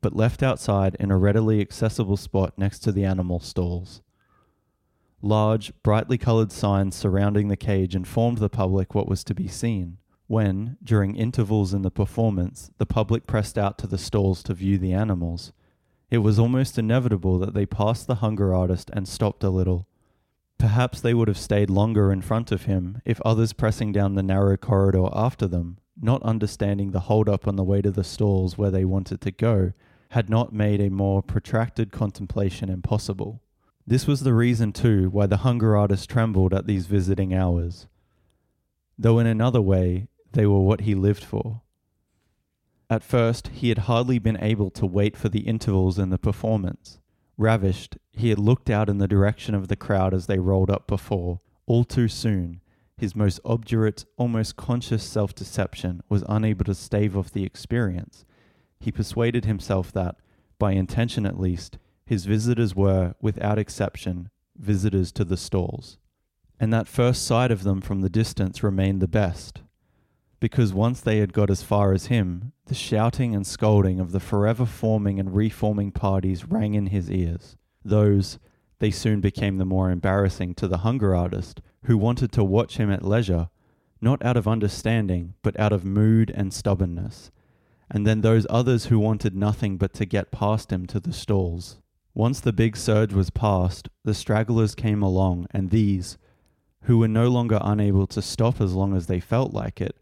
but 0.00 0.14
left 0.14 0.42
outside 0.42 0.96
in 1.00 1.10
a 1.10 1.16
readily 1.16 1.60
accessible 1.60 2.16
spot 2.16 2.54
next 2.56 2.80
to 2.80 2.92
the 2.92 3.04
animal 3.04 3.40
stalls. 3.40 4.02
Large, 5.22 5.72
brightly 5.82 6.18
coloured 6.18 6.52
signs 6.52 6.94
surrounding 6.94 7.48
the 7.48 7.56
cage 7.56 7.96
informed 7.96 8.38
the 8.38 8.48
public 8.48 8.94
what 8.94 9.08
was 9.08 9.24
to 9.24 9.34
be 9.34 9.48
seen. 9.48 9.98
When, 10.28 10.76
during 10.82 11.16
intervals 11.16 11.72
in 11.72 11.82
the 11.82 11.90
performance, 11.90 12.70
the 12.78 12.86
public 12.86 13.26
pressed 13.26 13.56
out 13.56 13.78
to 13.78 13.86
the 13.86 13.98
stalls 13.98 14.42
to 14.44 14.54
view 14.54 14.76
the 14.78 14.92
animals, 14.92 15.52
it 16.10 16.18
was 16.18 16.38
almost 16.38 16.78
inevitable 16.78 17.38
that 17.38 17.54
they 17.54 17.66
passed 17.66 18.06
the 18.06 18.16
hunger 18.16 18.54
artist 18.54 18.90
and 18.92 19.08
stopped 19.08 19.42
a 19.42 19.50
little. 19.50 19.88
Perhaps 20.58 21.00
they 21.00 21.14
would 21.14 21.28
have 21.28 21.38
stayed 21.38 21.70
longer 21.70 22.10
in 22.10 22.22
front 22.22 22.50
of 22.50 22.64
him 22.64 23.02
if 23.04 23.20
others 23.20 23.52
pressing 23.52 23.92
down 23.92 24.14
the 24.14 24.22
narrow 24.22 24.56
corridor 24.56 25.08
after 25.12 25.46
them, 25.46 25.78
not 26.00 26.22
understanding 26.22 26.90
the 26.90 27.00
hold 27.00 27.28
up 27.28 27.46
on 27.46 27.56
the 27.56 27.64
way 27.64 27.82
to 27.82 27.90
the 27.90 28.04
stalls 28.04 28.56
where 28.56 28.70
they 28.70 28.84
wanted 28.84 29.20
to 29.20 29.30
go, 29.30 29.72
had 30.10 30.30
not 30.30 30.52
made 30.52 30.80
a 30.80 30.90
more 30.90 31.22
protracted 31.22 31.92
contemplation 31.92 32.68
impossible. 32.70 33.42
This 33.86 34.06
was 34.06 34.20
the 34.20 34.34
reason, 34.34 34.72
too, 34.72 35.10
why 35.10 35.26
the 35.26 35.38
hunger 35.38 35.76
artist 35.76 36.08
trembled 36.08 36.52
at 36.52 36.66
these 36.66 36.86
visiting 36.86 37.34
hours, 37.34 37.86
though 38.98 39.18
in 39.18 39.26
another 39.26 39.60
way 39.60 40.08
they 40.32 40.46
were 40.46 40.60
what 40.60 40.82
he 40.82 40.94
lived 40.94 41.22
for. 41.22 41.62
At 42.88 43.04
first, 43.04 43.48
he 43.48 43.68
had 43.68 43.78
hardly 43.78 44.18
been 44.18 44.38
able 44.40 44.70
to 44.70 44.86
wait 44.86 45.16
for 45.16 45.28
the 45.28 45.40
intervals 45.40 45.98
in 45.98 46.10
the 46.10 46.18
performance. 46.18 46.98
Ravished, 47.38 47.98
he 48.12 48.30
had 48.30 48.38
looked 48.38 48.70
out 48.70 48.88
in 48.88 48.98
the 48.98 49.08
direction 49.08 49.54
of 49.54 49.68
the 49.68 49.76
crowd 49.76 50.14
as 50.14 50.26
they 50.26 50.38
rolled 50.38 50.70
up 50.70 50.86
before. 50.86 51.40
All 51.66 51.84
too 51.84 52.08
soon, 52.08 52.60
his 52.96 53.14
most 53.14 53.40
obdurate, 53.44 54.04
almost 54.16 54.56
conscious 54.56 55.02
self 55.02 55.34
deception 55.34 56.02
was 56.08 56.24
unable 56.28 56.64
to 56.64 56.74
stave 56.74 57.16
off 57.16 57.30
the 57.30 57.44
experience. 57.44 58.24
He 58.80 58.90
persuaded 58.90 59.44
himself 59.44 59.92
that, 59.92 60.16
by 60.58 60.72
intention 60.72 61.26
at 61.26 61.38
least, 61.38 61.78
his 62.06 62.24
visitors 62.24 62.74
were, 62.74 63.14
without 63.20 63.58
exception, 63.58 64.30
visitors 64.56 65.12
to 65.12 65.24
the 65.24 65.36
stalls, 65.36 65.98
and 66.58 66.72
that 66.72 66.88
first 66.88 67.26
sight 67.26 67.50
of 67.50 67.64
them 67.64 67.80
from 67.80 68.00
the 68.00 68.08
distance 68.08 68.62
remained 68.62 69.02
the 69.02 69.08
best 69.08 69.60
because 70.40 70.74
once 70.74 71.00
they 71.00 71.18
had 71.18 71.32
got 71.32 71.50
as 71.50 71.62
far 71.62 71.92
as 71.92 72.06
him, 72.06 72.52
the 72.66 72.74
shouting 72.74 73.34
and 73.34 73.46
scolding 73.46 74.00
of 74.00 74.12
the 74.12 74.20
forever 74.20 74.66
forming 74.66 75.18
and 75.18 75.34
reforming 75.34 75.92
parties 75.92 76.44
rang 76.46 76.74
in 76.74 76.86
his 76.86 77.10
ears. 77.10 77.56
Those, 77.84 78.38
they 78.78 78.90
soon 78.90 79.20
became 79.20 79.56
the 79.56 79.64
more 79.64 79.90
embarrassing 79.90 80.54
to 80.56 80.68
the 80.68 80.78
hunger 80.78 81.14
artist, 81.14 81.62
who 81.84 81.96
wanted 81.96 82.32
to 82.32 82.44
watch 82.44 82.76
him 82.76 82.90
at 82.90 83.04
leisure, 83.04 83.48
not 84.00 84.24
out 84.24 84.36
of 84.36 84.46
understanding, 84.46 85.34
but 85.42 85.58
out 85.58 85.72
of 85.72 85.84
mood 85.84 86.30
and 86.34 86.52
stubbornness. 86.52 87.30
And 87.90 88.06
then 88.06 88.20
those 88.20 88.46
others 88.50 88.86
who 88.86 88.98
wanted 88.98 89.34
nothing 89.34 89.78
but 89.78 89.94
to 89.94 90.04
get 90.04 90.32
past 90.32 90.72
him 90.72 90.86
to 90.86 91.00
the 91.00 91.12
stalls. 91.12 91.78
Once 92.12 92.40
the 92.40 92.52
big 92.52 92.76
surge 92.76 93.12
was 93.12 93.30
past, 93.30 93.88
the 94.04 94.14
stragglers 94.14 94.74
came 94.74 95.02
along, 95.02 95.46
and 95.50 95.70
these, 95.70 96.18
who 96.82 96.98
were 96.98 97.08
no 97.08 97.28
longer 97.28 97.58
unable 97.62 98.06
to 98.06 98.22
stop 98.22 98.60
as 98.60 98.72
long 98.72 98.96
as 98.96 99.06
they 99.06 99.20
felt 99.20 99.52
like 99.52 99.80
it, 99.80 99.96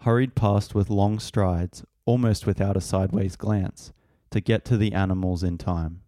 hurried 0.00 0.34
past 0.34 0.74
with 0.74 0.90
long 0.90 1.18
strides, 1.18 1.84
almost 2.04 2.46
without 2.46 2.76
a 2.76 2.80
sideways 2.80 3.36
glance, 3.36 3.92
to 4.30 4.40
get 4.40 4.64
to 4.64 4.76
the 4.76 4.92
animals 4.92 5.42
in 5.42 5.58
time. 5.58 6.02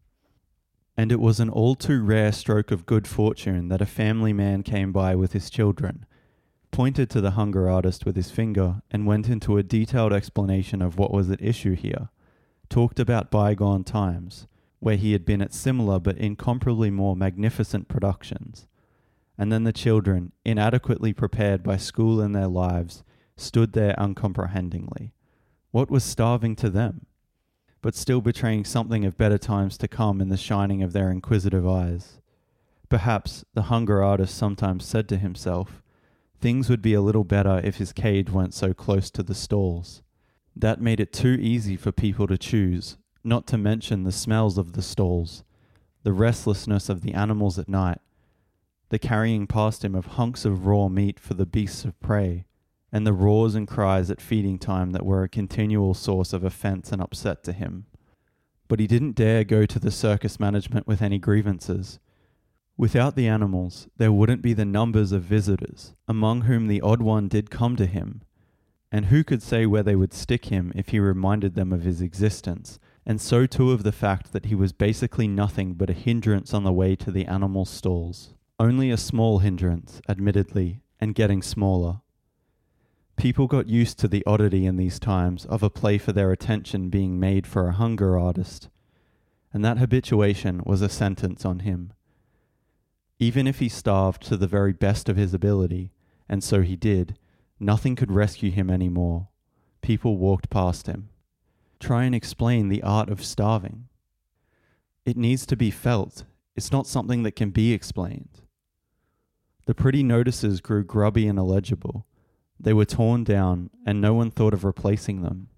And 0.96 1.10
it 1.10 1.20
was 1.20 1.40
an 1.40 1.48
all 1.48 1.74
too 1.74 2.02
rare 2.02 2.32
stroke 2.32 2.70
of 2.70 2.86
good 2.86 3.06
fortune 3.06 3.68
that 3.68 3.80
a 3.80 3.86
family 3.86 4.32
man 4.32 4.62
came 4.62 4.92
by 4.92 5.14
with 5.14 5.32
his 5.32 5.50
children, 5.50 6.04
pointed 6.70 7.10
to 7.10 7.20
the 7.20 7.32
hunger 7.32 7.68
artist 7.68 8.04
with 8.04 8.16
his 8.16 8.30
finger, 8.30 8.82
and 8.90 9.06
went 9.06 9.28
into 9.28 9.56
a 9.56 9.62
detailed 9.62 10.12
explanation 10.12 10.82
of 10.82 10.98
what 10.98 11.12
was 11.12 11.30
at 11.30 11.42
issue 11.42 11.74
here, 11.74 12.10
talked 12.68 13.00
about 13.00 13.30
bygone 13.30 13.82
times, 13.82 14.46
where 14.78 14.96
he 14.96 15.12
had 15.12 15.24
been 15.24 15.42
at 15.42 15.52
similar 15.52 15.98
but 15.98 16.16
incomparably 16.16 16.90
more 16.90 17.16
magnificent 17.16 17.88
productions. 17.88 18.66
And 19.36 19.50
then 19.50 19.64
the 19.64 19.72
children, 19.72 20.32
inadequately 20.44 21.12
prepared 21.12 21.62
by 21.62 21.76
school 21.76 22.20
and 22.20 22.34
their 22.34 22.46
lives, 22.46 23.02
stood 23.40 23.72
there 23.72 23.94
uncomprehendingly. 23.98 25.12
What 25.70 25.90
was 25.90 26.04
starving 26.04 26.56
to 26.56 26.70
them? 26.70 27.06
But 27.82 27.94
still 27.94 28.20
betraying 28.20 28.64
something 28.64 29.04
of 29.04 29.16
better 29.16 29.38
times 29.38 29.78
to 29.78 29.88
come 29.88 30.20
in 30.20 30.28
the 30.28 30.36
shining 30.36 30.82
of 30.82 30.92
their 30.92 31.10
inquisitive 31.10 31.66
eyes. 31.66 32.20
Perhaps, 32.88 33.44
the 33.54 33.62
hunger 33.62 34.02
artist 34.02 34.34
sometimes 34.34 34.84
said 34.84 35.08
to 35.08 35.16
himself, 35.16 35.82
things 36.40 36.68
would 36.68 36.82
be 36.82 36.94
a 36.94 37.00
little 37.00 37.24
better 37.24 37.60
if 37.62 37.76
his 37.76 37.92
cage 37.92 38.30
weren't 38.30 38.54
so 38.54 38.74
close 38.74 39.10
to 39.10 39.22
the 39.22 39.34
stalls. 39.34 40.02
That 40.56 40.80
made 40.80 41.00
it 41.00 41.12
too 41.12 41.38
easy 41.40 41.76
for 41.76 41.92
people 41.92 42.26
to 42.26 42.36
choose, 42.36 42.98
not 43.22 43.46
to 43.48 43.58
mention 43.58 44.02
the 44.02 44.12
smells 44.12 44.58
of 44.58 44.72
the 44.72 44.82
stalls, 44.82 45.44
the 46.02 46.12
restlessness 46.12 46.88
of 46.88 47.02
the 47.02 47.14
animals 47.14 47.58
at 47.58 47.68
night, 47.68 47.98
the 48.88 48.98
carrying 48.98 49.46
past 49.46 49.84
him 49.84 49.94
of 49.94 50.06
hunks 50.06 50.44
of 50.44 50.66
raw 50.66 50.88
meat 50.88 51.20
for 51.20 51.34
the 51.34 51.46
beasts 51.46 51.84
of 51.84 51.98
prey, 52.00 52.46
and 52.92 53.06
the 53.06 53.12
roars 53.12 53.54
and 53.54 53.68
cries 53.68 54.10
at 54.10 54.20
feeding 54.20 54.58
time 54.58 54.90
that 54.90 55.06
were 55.06 55.22
a 55.22 55.28
continual 55.28 55.94
source 55.94 56.32
of 56.32 56.44
offence 56.44 56.92
and 56.92 57.00
upset 57.00 57.44
to 57.44 57.52
him. 57.52 57.86
But 58.68 58.80
he 58.80 58.86
didn't 58.86 59.16
dare 59.16 59.44
go 59.44 59.66
to 59.66 59.78
the 59.78 59.90
circus 59.90 60.38
management 60.38 60.86
with 60.86 61.02
any 61.02 61.18
grievances. 61.18 61.98
Without 62.76 63.16
the 63.16 63.28
animals, 63.28 63.88
there 63.96 64.12
wouldn't 64.12 64.42
be 64.42 64.54
the 64.54 64.64
numbers 64.64 65.12
of 65.12 65.22
visitors, 65.22 65.94
among 66.08 66.42
whom 66.42 66.66
the 66.66 66.80
odd 66.80 67.02
one 67.02 67.28
did 67.28 67.50
come 67.50 67.76
to 67.76 67.86
him. 67.86 68.22
And 68.92 69.06
who 69.06 69.22
could 69.22 69.42
say 69.42 69.66
where 69.66 69.82
they 69.82 69.94
would 69.94 70.12
stick 70.12 70.46
him 70.46 70.72
if 70.74 70.88
he 70.88 70.98
reminded 70.98 71.54
them 71.54 71.72
of 71.72 71.82
his 71.82 72.00
existence, 72.00 72.78
and 73.06 73.20
so 73.20 73.46
too 73.46 73.70
of 73.70 73.82
the 73.82 73.92
fact 73.92 74.32
that 74.32 74.46
he 74.46 74.54
was 74.54 74.72
basically 74.72 75.28
nothing 75.28 75.74
but 75.74 75.90
a 75.90 75.92
hindrance 75.92 76.52
on 76.52 76.64
the 76.64 76.72
way 76.72 76.96
to 76.96 77.10
the 77.10 77.26
animal 77.26 77.64
stalls. 77.64 78.34
Only 78.58 78.90
a 78.90 78.96
small 78.96 79.38
hindrance, 79.38 80.00
admittedly, 80.08 80.80
and 81.00 81.14
getting 81.14 81.42
smaller. 81.42 82.00
People 83.20 83.48
got 83.48 83.68
used 83.68 83.98
to 83.98 84.08
the 84.08 84.24
oddity 84.24 84.64
in 84.64 84.78
these 84.78 84.98
times 84.98 85.44
of 85.44 85.62
a 85.62 85.68
play 85.68 85.98
for 85.98 86.10
their 86.10 86.32
attention 86.32 86.88
being 86.88 87.20
made 87.20 87.46
for 87.46 87.68
a 87.68 87.72
hunger 87.72 88.18
artist, 88.18 88.70
and 89.52 89.62
that 89.62 89.76
habituation 89.76 90.62
was 90.64 90.80
a 90.80 90.88
sentence 90.88 91.44
on 91.44 91.58
him. 91.58 91.92
Even 93.18 93.46
if 93.46 93.58
he 93.58 93.68
starved 93.68 94.22
to 94.22 94.38
the 94.38 94.46
very 94.46 94.72
best 94.72 95.10
of 95.10 95.18
his 95.18 95.34
ability, 95.34 95.92
and 96.30 96.42
so 96.42 96.62
he 96.62 96.76
did, 96.76 97.18
nothing 97.58 97.94
could 97.94 98.10
rescue 98.10 98.50
him 98.50 98.70
any 98.70 98.88
more. 98.88 99.28
People 99.82 100.16
walked 100.16 100.48
past 100.48 100.86
him. 100.86 101.10
Try 101.78 102.04
and 102.04 102.14
explain 102.14 102.70
the 102.70 102.82
art 102.82 103.10
of 103.10 103.22
starving. 103.22 103.88
It 105.04 105.18
needs 105.18 105.44
to 105.44 105.56
be 105.56 105.70
felt, 105.70 106.24
it's 106.56 106.72
not 106.72 106.86
something 106.86 107.22
that 107.24 107.36
can 107.36 107.50
be 107.50 107.74
explained. 107.74 108.40
The 109.66 109.74
pretty 109.74 110.02
notices 110.02 110.62
grew 110.62 110.84
grubby 110.84 111.28
and 111.28 111.38
illegible. 111.38 112.06
They 112.62 112.74
were 112.74 112.84
torn 112.84 113.24
down, 113.24 113.70
and 113.86 114.00
no 114.00 114.12
one 114.12 114.30
thought 114.30 114.52
of 114.52 114.64
replacing 114.64 115.22
them. 115.22 115.48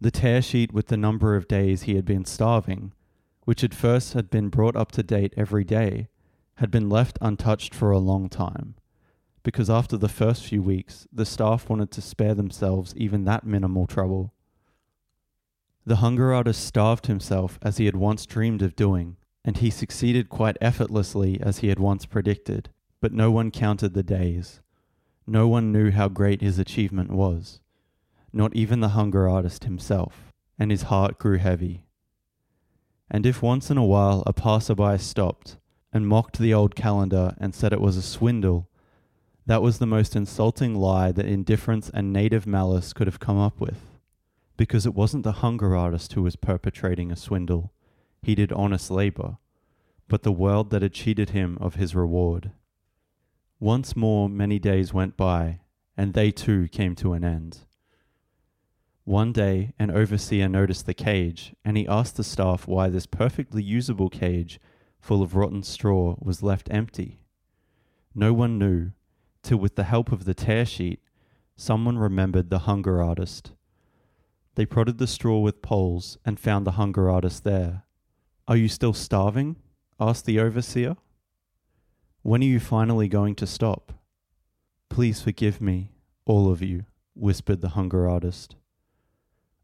The 0.00 0.10
tear 0.10 0.42
sheet 0.42 0.72
with 0.72 0.88
the 0.88 0.96
number 0.96 1.36
of 1.36 1.46
days 1.46 1.82
he 1.82 1.94
had 1.94 2.04
been 2.04 2.24
starving, 2.24 2.92
which 3.44 3.62
at 3.62 3.72
first 3.72 4.14
had 4.14 4.30
been 4.30 4.48
brought 4.48 4.74
up 4.74 4.90
to 4.92 5.04
date 5.04 5.32
every 5.36 5.62
day, 5.62 6.08
had 6.56 6.70
been 6.70 6.88
left 6.88 7.18
untouched 7.20 7.74
for 7.74 7.92
a 7.92 7.98
long 7.98 8.28
time, 8.28 8.74
because 9.44 9.70
after 9.70 9.96
the 9.96 10.08
first 10.08 10.44
few 10.44 10.60
weeks, 10.60 11.06
the 11.12 11.24
staff 11.24 11.68
wanted 11.68 11.92
to 11.92 12.02
spare 12.02 12.34
themselves 12.34 12.94
even 12.96 13.24
that 13.24 13.46
minimal 13.46 13.86
trouble. 13.86 14.34
The 15.86 15.96
hunger 15.96 16.32
artist 16.32 16.64
starved 16.64 17.06
himself 17.06 17.58
as 17.62 17.76
he 17.76 17.86
had 17.86 17.96
once 17.96 18.26
dreamed 18.26 18.62
of 18.62 18.74
doing, 18.74 19.16
and 19.44 19.56
he 19.56 19.70
succeeded 19.70 20.28
quite 20.28 20.56
effortlessly 20.60 21.40
as 21.40 21.58
he 21.58 21.68
had 21.68 21.78
once 21.78 22.06
predicted, 22.06 22.70
but 23.00 23.12
no 23.12 23.30
one 23.30 23.50
counted 23.50 23.94
the 23.94 24.02
days. 24.02 24.60
No 25.26 25.46
one 25.48 25.72
knew 25.72 25.90
how 25.90 26.08
great 26.08 26.40
his 26.40 26.58
achievement 26.58 27.10
was, 27.10 27.60
not 28.32 28.54
even 28.54 28.80
the 28.80 28.90
hunger 28.90 29.28
artist 29.28 29.64
himself, 29.64 30.32
and 30.58 30.70
his 30.70 30.82
heart 30.82 31.18
grew 31.18 31.38
heavy. 31.38 31.84
And 33.10 33.26
if 33.26 33.42
once 33.42 33.70
in 33.70 33.76
a 33.76 33.84
while 33.84 34.22
a 34.26 34.32
passerby 34.32 34.98
stopped 34.98 35.56
and 35.92 36.06
mocked 36.06 36.38
the 36.38 36.54
old 36.54 36.74
calendar 36.74 37.34
and 37.38 37.54
said 37.54 37.72
it 37.72 37.80
was 37.80 37.96
a 37.96 38.02
swindle, 38.02 38.68
that 39.46 39.62
was 39.62 39.78
the 39.78 39.86
most 39.86 40.14
insulting 40.14 40.76
lie 40.76 41.10
that 41.10 41.26
indifference 41.26 41.90
and 41.92 42.12
native 42.12 42.46
malice 42.46 42.92
could 42.92 43.08
have 43.08 43.18
come 43.18 43.38
up 43.38 43.60
with. 43.60 43.80
Because 44.56 44.86
it 44.86 44.94
wasn't 44.94 45.24
the 45.24 45.40
hunger 45.40 45.74
artist 45.74 46.12
who 46.12 46.22
was 46.22 46.36
perpetrating 46.36 47.10
a 47.10 47.16
swindle, 47.16 47.72
he 48.22 48.34
did 48.34 48.52
honest 48.52 48.90
labor, 48.90 49.38
but 50.06 50.22
the 50.22 50.32
world 50.32 50.70
that 50.70 50.82
had 50.82 50.92
cheated 50.92 51.30
him 51.30 51.56
of 51.60 51.74
his 51.74 51.94
reward. 51.94 52.52
Once 53.62 53.94
more 53.94 54.26
many 54.26 54.58
days 54.58 54.94
went 54.94 55.18
by, 55.18 55.60
and 55.94 56.14
they 56.14 56.30
too 56.30 56.66
came 56.68 56.94
to 56.94 57.12
an 57.12 57.22
end. 57.22 57.58
One 59.04 59.32
day, 59.32 59.74
an 59.78 59.90
overseer 59.90 60.48
noticed 60.48 60.86
the 60.86 60.94
cage, 60.94 61.54
and 61.62 61.76
he 61.76 61.86
asked 61.86 62.16
the 62.16 62.24
staff 62.24 62.66
why 62.66 62.88
this 62.88 63.04
perfectly 63.04 63.62
usable 63.62 64.08
cage, 64.08 64.58
full 64.98 65.22
of 65.22 65.36
rotten 65.36 65.62
straw, 65.62 66.16
was 66.18 66.42
left 66.42 66.68
empty. 66.70 67.20
No 68.14 68.32
one 68.32 68.58
knew, 68.58 68.92
till 69.42 69.58
with 69.58 69.76
the 69.76 69.84
help 69.84 70.10
of 70.10 70.24
the 70.24 70.32
tear 70.32 70.64
sheet, 70.64 71.00
someone 71.54 71.98
remembered 71.98 72.48
the 72.48 72.60
hunger 72.60 73.02
artist. 73.02 73.52
They 74.54 74.64
prodded 74.64 74.96
the 74.96 75.06
straw 75.06 75.38
with 75.38 75.60
poles 75.60 76.16
and 76.24 76.40
found 76.40 76.66
the 76.66 76.72
hunger 76.72 77.10
artist 77.10 77.44
there. 77.44 77.82
Are 78.48 78.56
you 78.56 78.68
still 78.68 78.94
starving? 78.94 79.56
asked 80.00 80.24
the 80.24 80.40
overseer. 80.40 80.96
When 82.22 82.42
are 82.42 82.46
you 82.46 82.60
finally 82.60 83.08
going 83.08 83.34
to 83.36 83.46
stop? 83.46 83.94
Please 84.90 85.22
forgive 85.22 85.60
me, 85.60 85.92
all 86.26 86.52
of 86.52 86.60
you, 86.60 86.84
whispered 87.14 87.62
the 87.62 87.70
hunger 87.70 88.06
artist. 88.06 88.56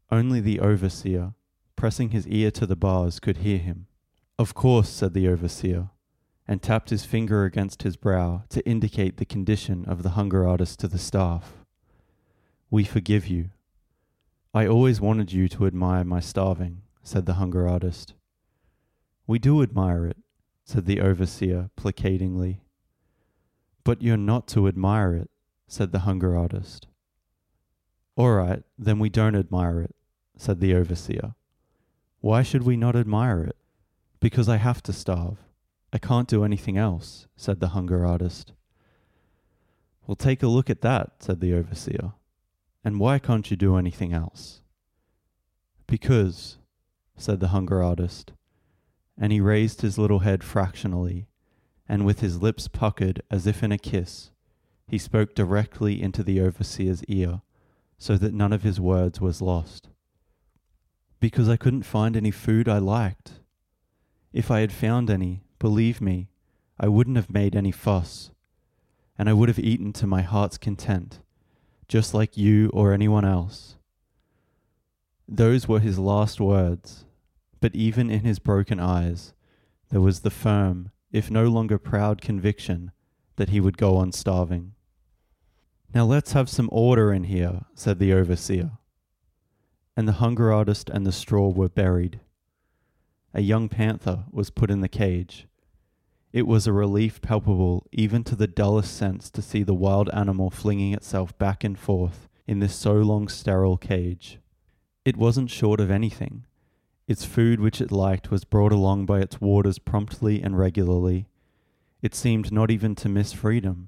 Only 0.09 0.39
the 0.39 0.59
overseer, 0.59 1.35
pressing 1.75 2.09
his 2.09 2.27
ear 2.27 2.49
to 2.51 2.65
the 2.65 2.75
bars, 2.75 3.19
could 3.19 3.37
hear 3.37 3.59
him. 3.59 3.85
Of 4.39 4.55
course, 4.55 4.89
said 4.89 5.13
the 5.13 5.27
overseer, 5.27 5.91
and 6.47 6.59
tapped 6.59 6.89
his 6.89 7.05
finger 7.05 7.45
against 7.45 7.83
his 7.83 7.95
brow 7.95 8.43
to 8.49 8.67
indicate 8.67 9.17
the 9.17 9.25
condition 9.25 9.85
of 9.85 10.01
the 10.01 10.11
hunger 10.11 10.47
artist 10.47 10.79
to 10.79 10.87
the 10.87 10.97
staff. 10.97 11.63
We 12.71 12.85
forgive 12.85 13.27
you. 13.27 13.51
I 14.51 14.65
always 14.65 14.99
wanted 14.99 15.31
you 15.31 15.47
to 15.49 15.67
admire 15.67 16.03
my 16.03 16.21
starving, 16.21 16.81
said 17.03 17.27
the 17.27 17.35
hunger 17.35 17.67
artist. 17.67 18.15
We 19.27 19.37
do 19.37 19.61
admire 19.61 20.07
it, 20.07 20.17
said 20.67 20.85
the 20.85 20.99
overseer 20.99 21.69
placatingly. 21.77 22.59
But 23.85 24.01
you're 24.01 24.17
not 24.17 24.49
to 24.49 24.67
admire 24.67 25.13
it, 25.13 25.29
said 25.65 25.93
the 25.93 25.99
hunger 25.99 26.35
artist. 26.35 26.87
All 28.17 28.33
right, 28.33 28.63
then 28.77 28.99
we 28.99 29.07
don't 29.07 29.35
admire 29.35 29.79
it, 29.79 29.95
said 30.35 30.59
the 30.59 30.75
overseer. 30.75 31.35
Why 32.19 32.43
should 32.43 32.63
we 32.63 32.75
not 32.75 32.97
admire 32.97 33.43
it? 33.43 33.55
Because 34.19 34.49
I 34.49 34.57
have 34.57 34.83
to 34.83 34.93
starve. 34.93 35.37
I 35.93 35.99
can't 35.99 36.27
do 36.27 36.43
anything 36.43 36.77
else, 36.77 37.27
said 37.37 37.61
the 37.61 37.69
hunger 37.69 38.05
artist. 38.05 38.51
Well, 40.05 40.17
take 40.17 40.43
a 40.43 40.47
look 40.47 40.69
at 40.69 40.81
that, 40.81 41.23
said 41.23 41.39
the 41.39 41.53
overseer. 41.53 42.11
And 42.83 42.99
why 42.99 43.19
can't 43.19 43.49
you 43.49 43.55
do 43.55 43.77
anything 43.77 44.11
else? 44.11 44.63
Because, 45.87 46.57
said 47.15 47.39
the 47.39 47.49
hunger 47.49 47.81
artist, 47.81 48.33
and 49.19 49.31
he 49.31 49.41
raised 49.41 49.81
his 49.81 49.97
little 49.97 50.19
head 50.19 50.43
fractionally, 50.43 51.27
and 51.89 52.05
with 52.05 52.19
his 52.19 52.41
lips 52.41 52.67
puckered 52.67 53.21
as 53.31 53.47
if 53.47 53.63
in 53.63 53.71
a 53.71 53.77
kiss, 53.77 54.31
he 54.87 54.97
spoke 54.97 55.35
directly 55.35 56.01
into 56.01 56.23
the 56.23 56.39
overseer's 56.39 57.03
ear, 57.05 57.41
so 57.97 58.15
that 58.15 58.33
none 58.33 58.53
of 58.53 58.63
his 58.63 58.79
words 58.79 59.19
was 59.19 59.41
lost. 59.41 59.89
Because 61.19 61.49
I 61.49 61.57
couldn't 61.57 61.83
find 61.83 62.15
any 62.15 62.31
food 62.31 62.69
I 62.69 62.77
liked. 62.77 63.41
If 64.31 64.51
I 64.51 64.59
had 64.59 64.71
found 64.71 65.09
any, 65.09 65.41
believe 65.57 65.99
me, 65.99 66.29
I 66.79 66.87
wouldn't 66.87 67.15
have 67.15 67.31
made 67.31 67.55
any 67.55 67.71
fuss, 67.71 68.31
and 69.17 69.27
I 69.27 69.33
would 69.33 69.49
have 69.49 69.59
eaten 69.59 69.93
to 69.93 70.05
my 70.05 70.21
heart's 70.21 70.59
content, 70.59 71.21
just 71.87 72.13
like 72.13 72.37
you 72.37 72.69
or 72.71 72.93
anyone 72.93 73.25
else. 73.25 73.77
Those 75.27 75.67
were 75.67 75.79
his 75.79 75.97
last 75.97 76.39
words, 76.39 77.05
but 77.59 77.75
even 77.75 78.09
in 78.09 78.21
his 78.21 78.39
broken 78.39 78.79
eyes, 78.79 79.33
there 79.89 80.01
was 80.01 80.21
the 80.21 80.29
firm, 80.29 80.91
if 81.11 81.31
no 81.31 81.45
longer 81.47 81.77
proud 81.77 82.21
conviction 82.21 82.91
that 83.37 83.49
he 83.49 83.59
would 83.59 83.77
go 83.77 83.97
on 83.97 84.11
starving. 84.11 84.73
Now 85.93 86.05
let's 86.05 86.33
have 86.33 86.49
some 86.49 86.69
order 86.71 87.13
in 87.13 87.23
here, 87.23 87.61
said 87.73 87.99
the 87.99 88.13
overseer. 88.13 88.71
And 89.95 90.07
the 90.07 90.13
hunger 90.13 90.51
artist 90.51 90.89
and 90.89 91.05
the 91.05 91.11
straw 91.11 91.49
were 91.49 91.69
buried. 91.69 92.19
A 93.33 93.41
young 93.41 93.69
panther 93.69 94.25
was 94.31 94.49
put 94.49 94.69
in 94.69 94.81
the 94.81 94.89
cage. 94.89 95.47
It 96.33 96.45
was 96.45 96.67
a 96.67 96.73
relief 96.73 97.21
palpable 97.21 97.87
even 97.91 98.23
to 98.25 98.35
the 98.35 98.47
dullest 98.47 98.95
sense 98.95 99.29
to 99.31 99.41
see 99.41 99.63
the 99.63 99.73
wild 99.73 100.09
animal 100.13 100.49
flinging 100.49 100.93
itself 100.93 101.37
back 101.37 101.63
and 101.63 101.79
forth 101.79 102.27
in 102.45 102.59
this 102.59 102.75
so 102.75 102.93
long 102.95 103.27
sterile 103.27 103.77
cage. 103.77 104.39
It 105.05 105.17
wasn't 105.17 105.49
short 105.49 105.79
of 105.79 105.89
anything, 105.89 106.45
its 107.07 107.23
food, 107.23 107.59
which 107.59 107.79
it 107.79 107.91
liked, 107.91 108.29
was 108.29 108.43
brought 108.43 108.73
along 108.73 109.05
by 109.05 109.19
its 109.19 109.39
warders 109.39 109.79
promptly 109.79 110.41
and 110.41 110.57
regularly. 110.57 111.27
It 112.01 112.13
seemed 112.13 112.51
not 112.51 112.69
even 112.69 112.95
to 112.95 113.09
miss 113.09 113.33
freedom. 113.33 113.87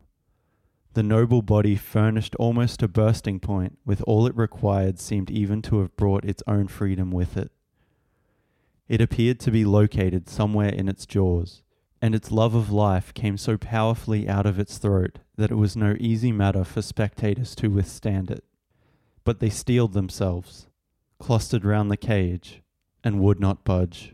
The 0.93 1.03
noble 1.03 1.41
body 1.41 1.75
furnished 1.75 2.36
almost 2.36 2.82
a 2.82 2.88
bursting 2.88 3.39
point, 3.39 3.77
with 3.86 4.01
all 4.08 4.25
it 4.25 4.36
required 4.36 4.99
seemed 4.99 5.29
even 5.29 5.62
to 5.63 5.79
have 5.79 5.95
brought 5.95 6.25
its 6.25 6.41
own 6.47 6.67
freedom 6.67 7.12
with 7.12 7.38
it. 7.38 7.51
It 8.88 9.01
appeared 9.01 9.39
to 9.41 9.51
be 9.51 9.65
located 9.65 10.27
somewhere 10.27 10.69
in 10.69 10.89
its 10.89 11.05
jaws, 11.05 11.62
and 12.01 12.15
its 12.15 12.32
love 12.32 12.55
of 12.55 12.71
life 12.71 13.13
came 13.13 13.38
so 13.38 13.58
powerfully 13.58 14.27
out 14.27 14.47
of 14.47 14.58
its 14.58 14.77
throat 14.77 15.19
that 15.36 15.51
it 15.51 15.55
was 15.55 15.75
no 15.75 15.95
easy 15.99 16.32
matter 16.32 16.63
for 16.63 16.82
spectators 16.82 17.53
to 17.55 17.69
withstand 17.69 18.32
it. 18.32 18.43
But 19.23 19.39
they 19.39 19.49
steeled 19.49 19.93
themselves, 19.93 20.67
clustered 21.19 21.65
round 21.65 21.91
the 21.91 21.97
cage, 21.97 22.63
and 23.03 23.19
would 23.19 23.39
not 23.39 23.63
budge. 23.63 24.13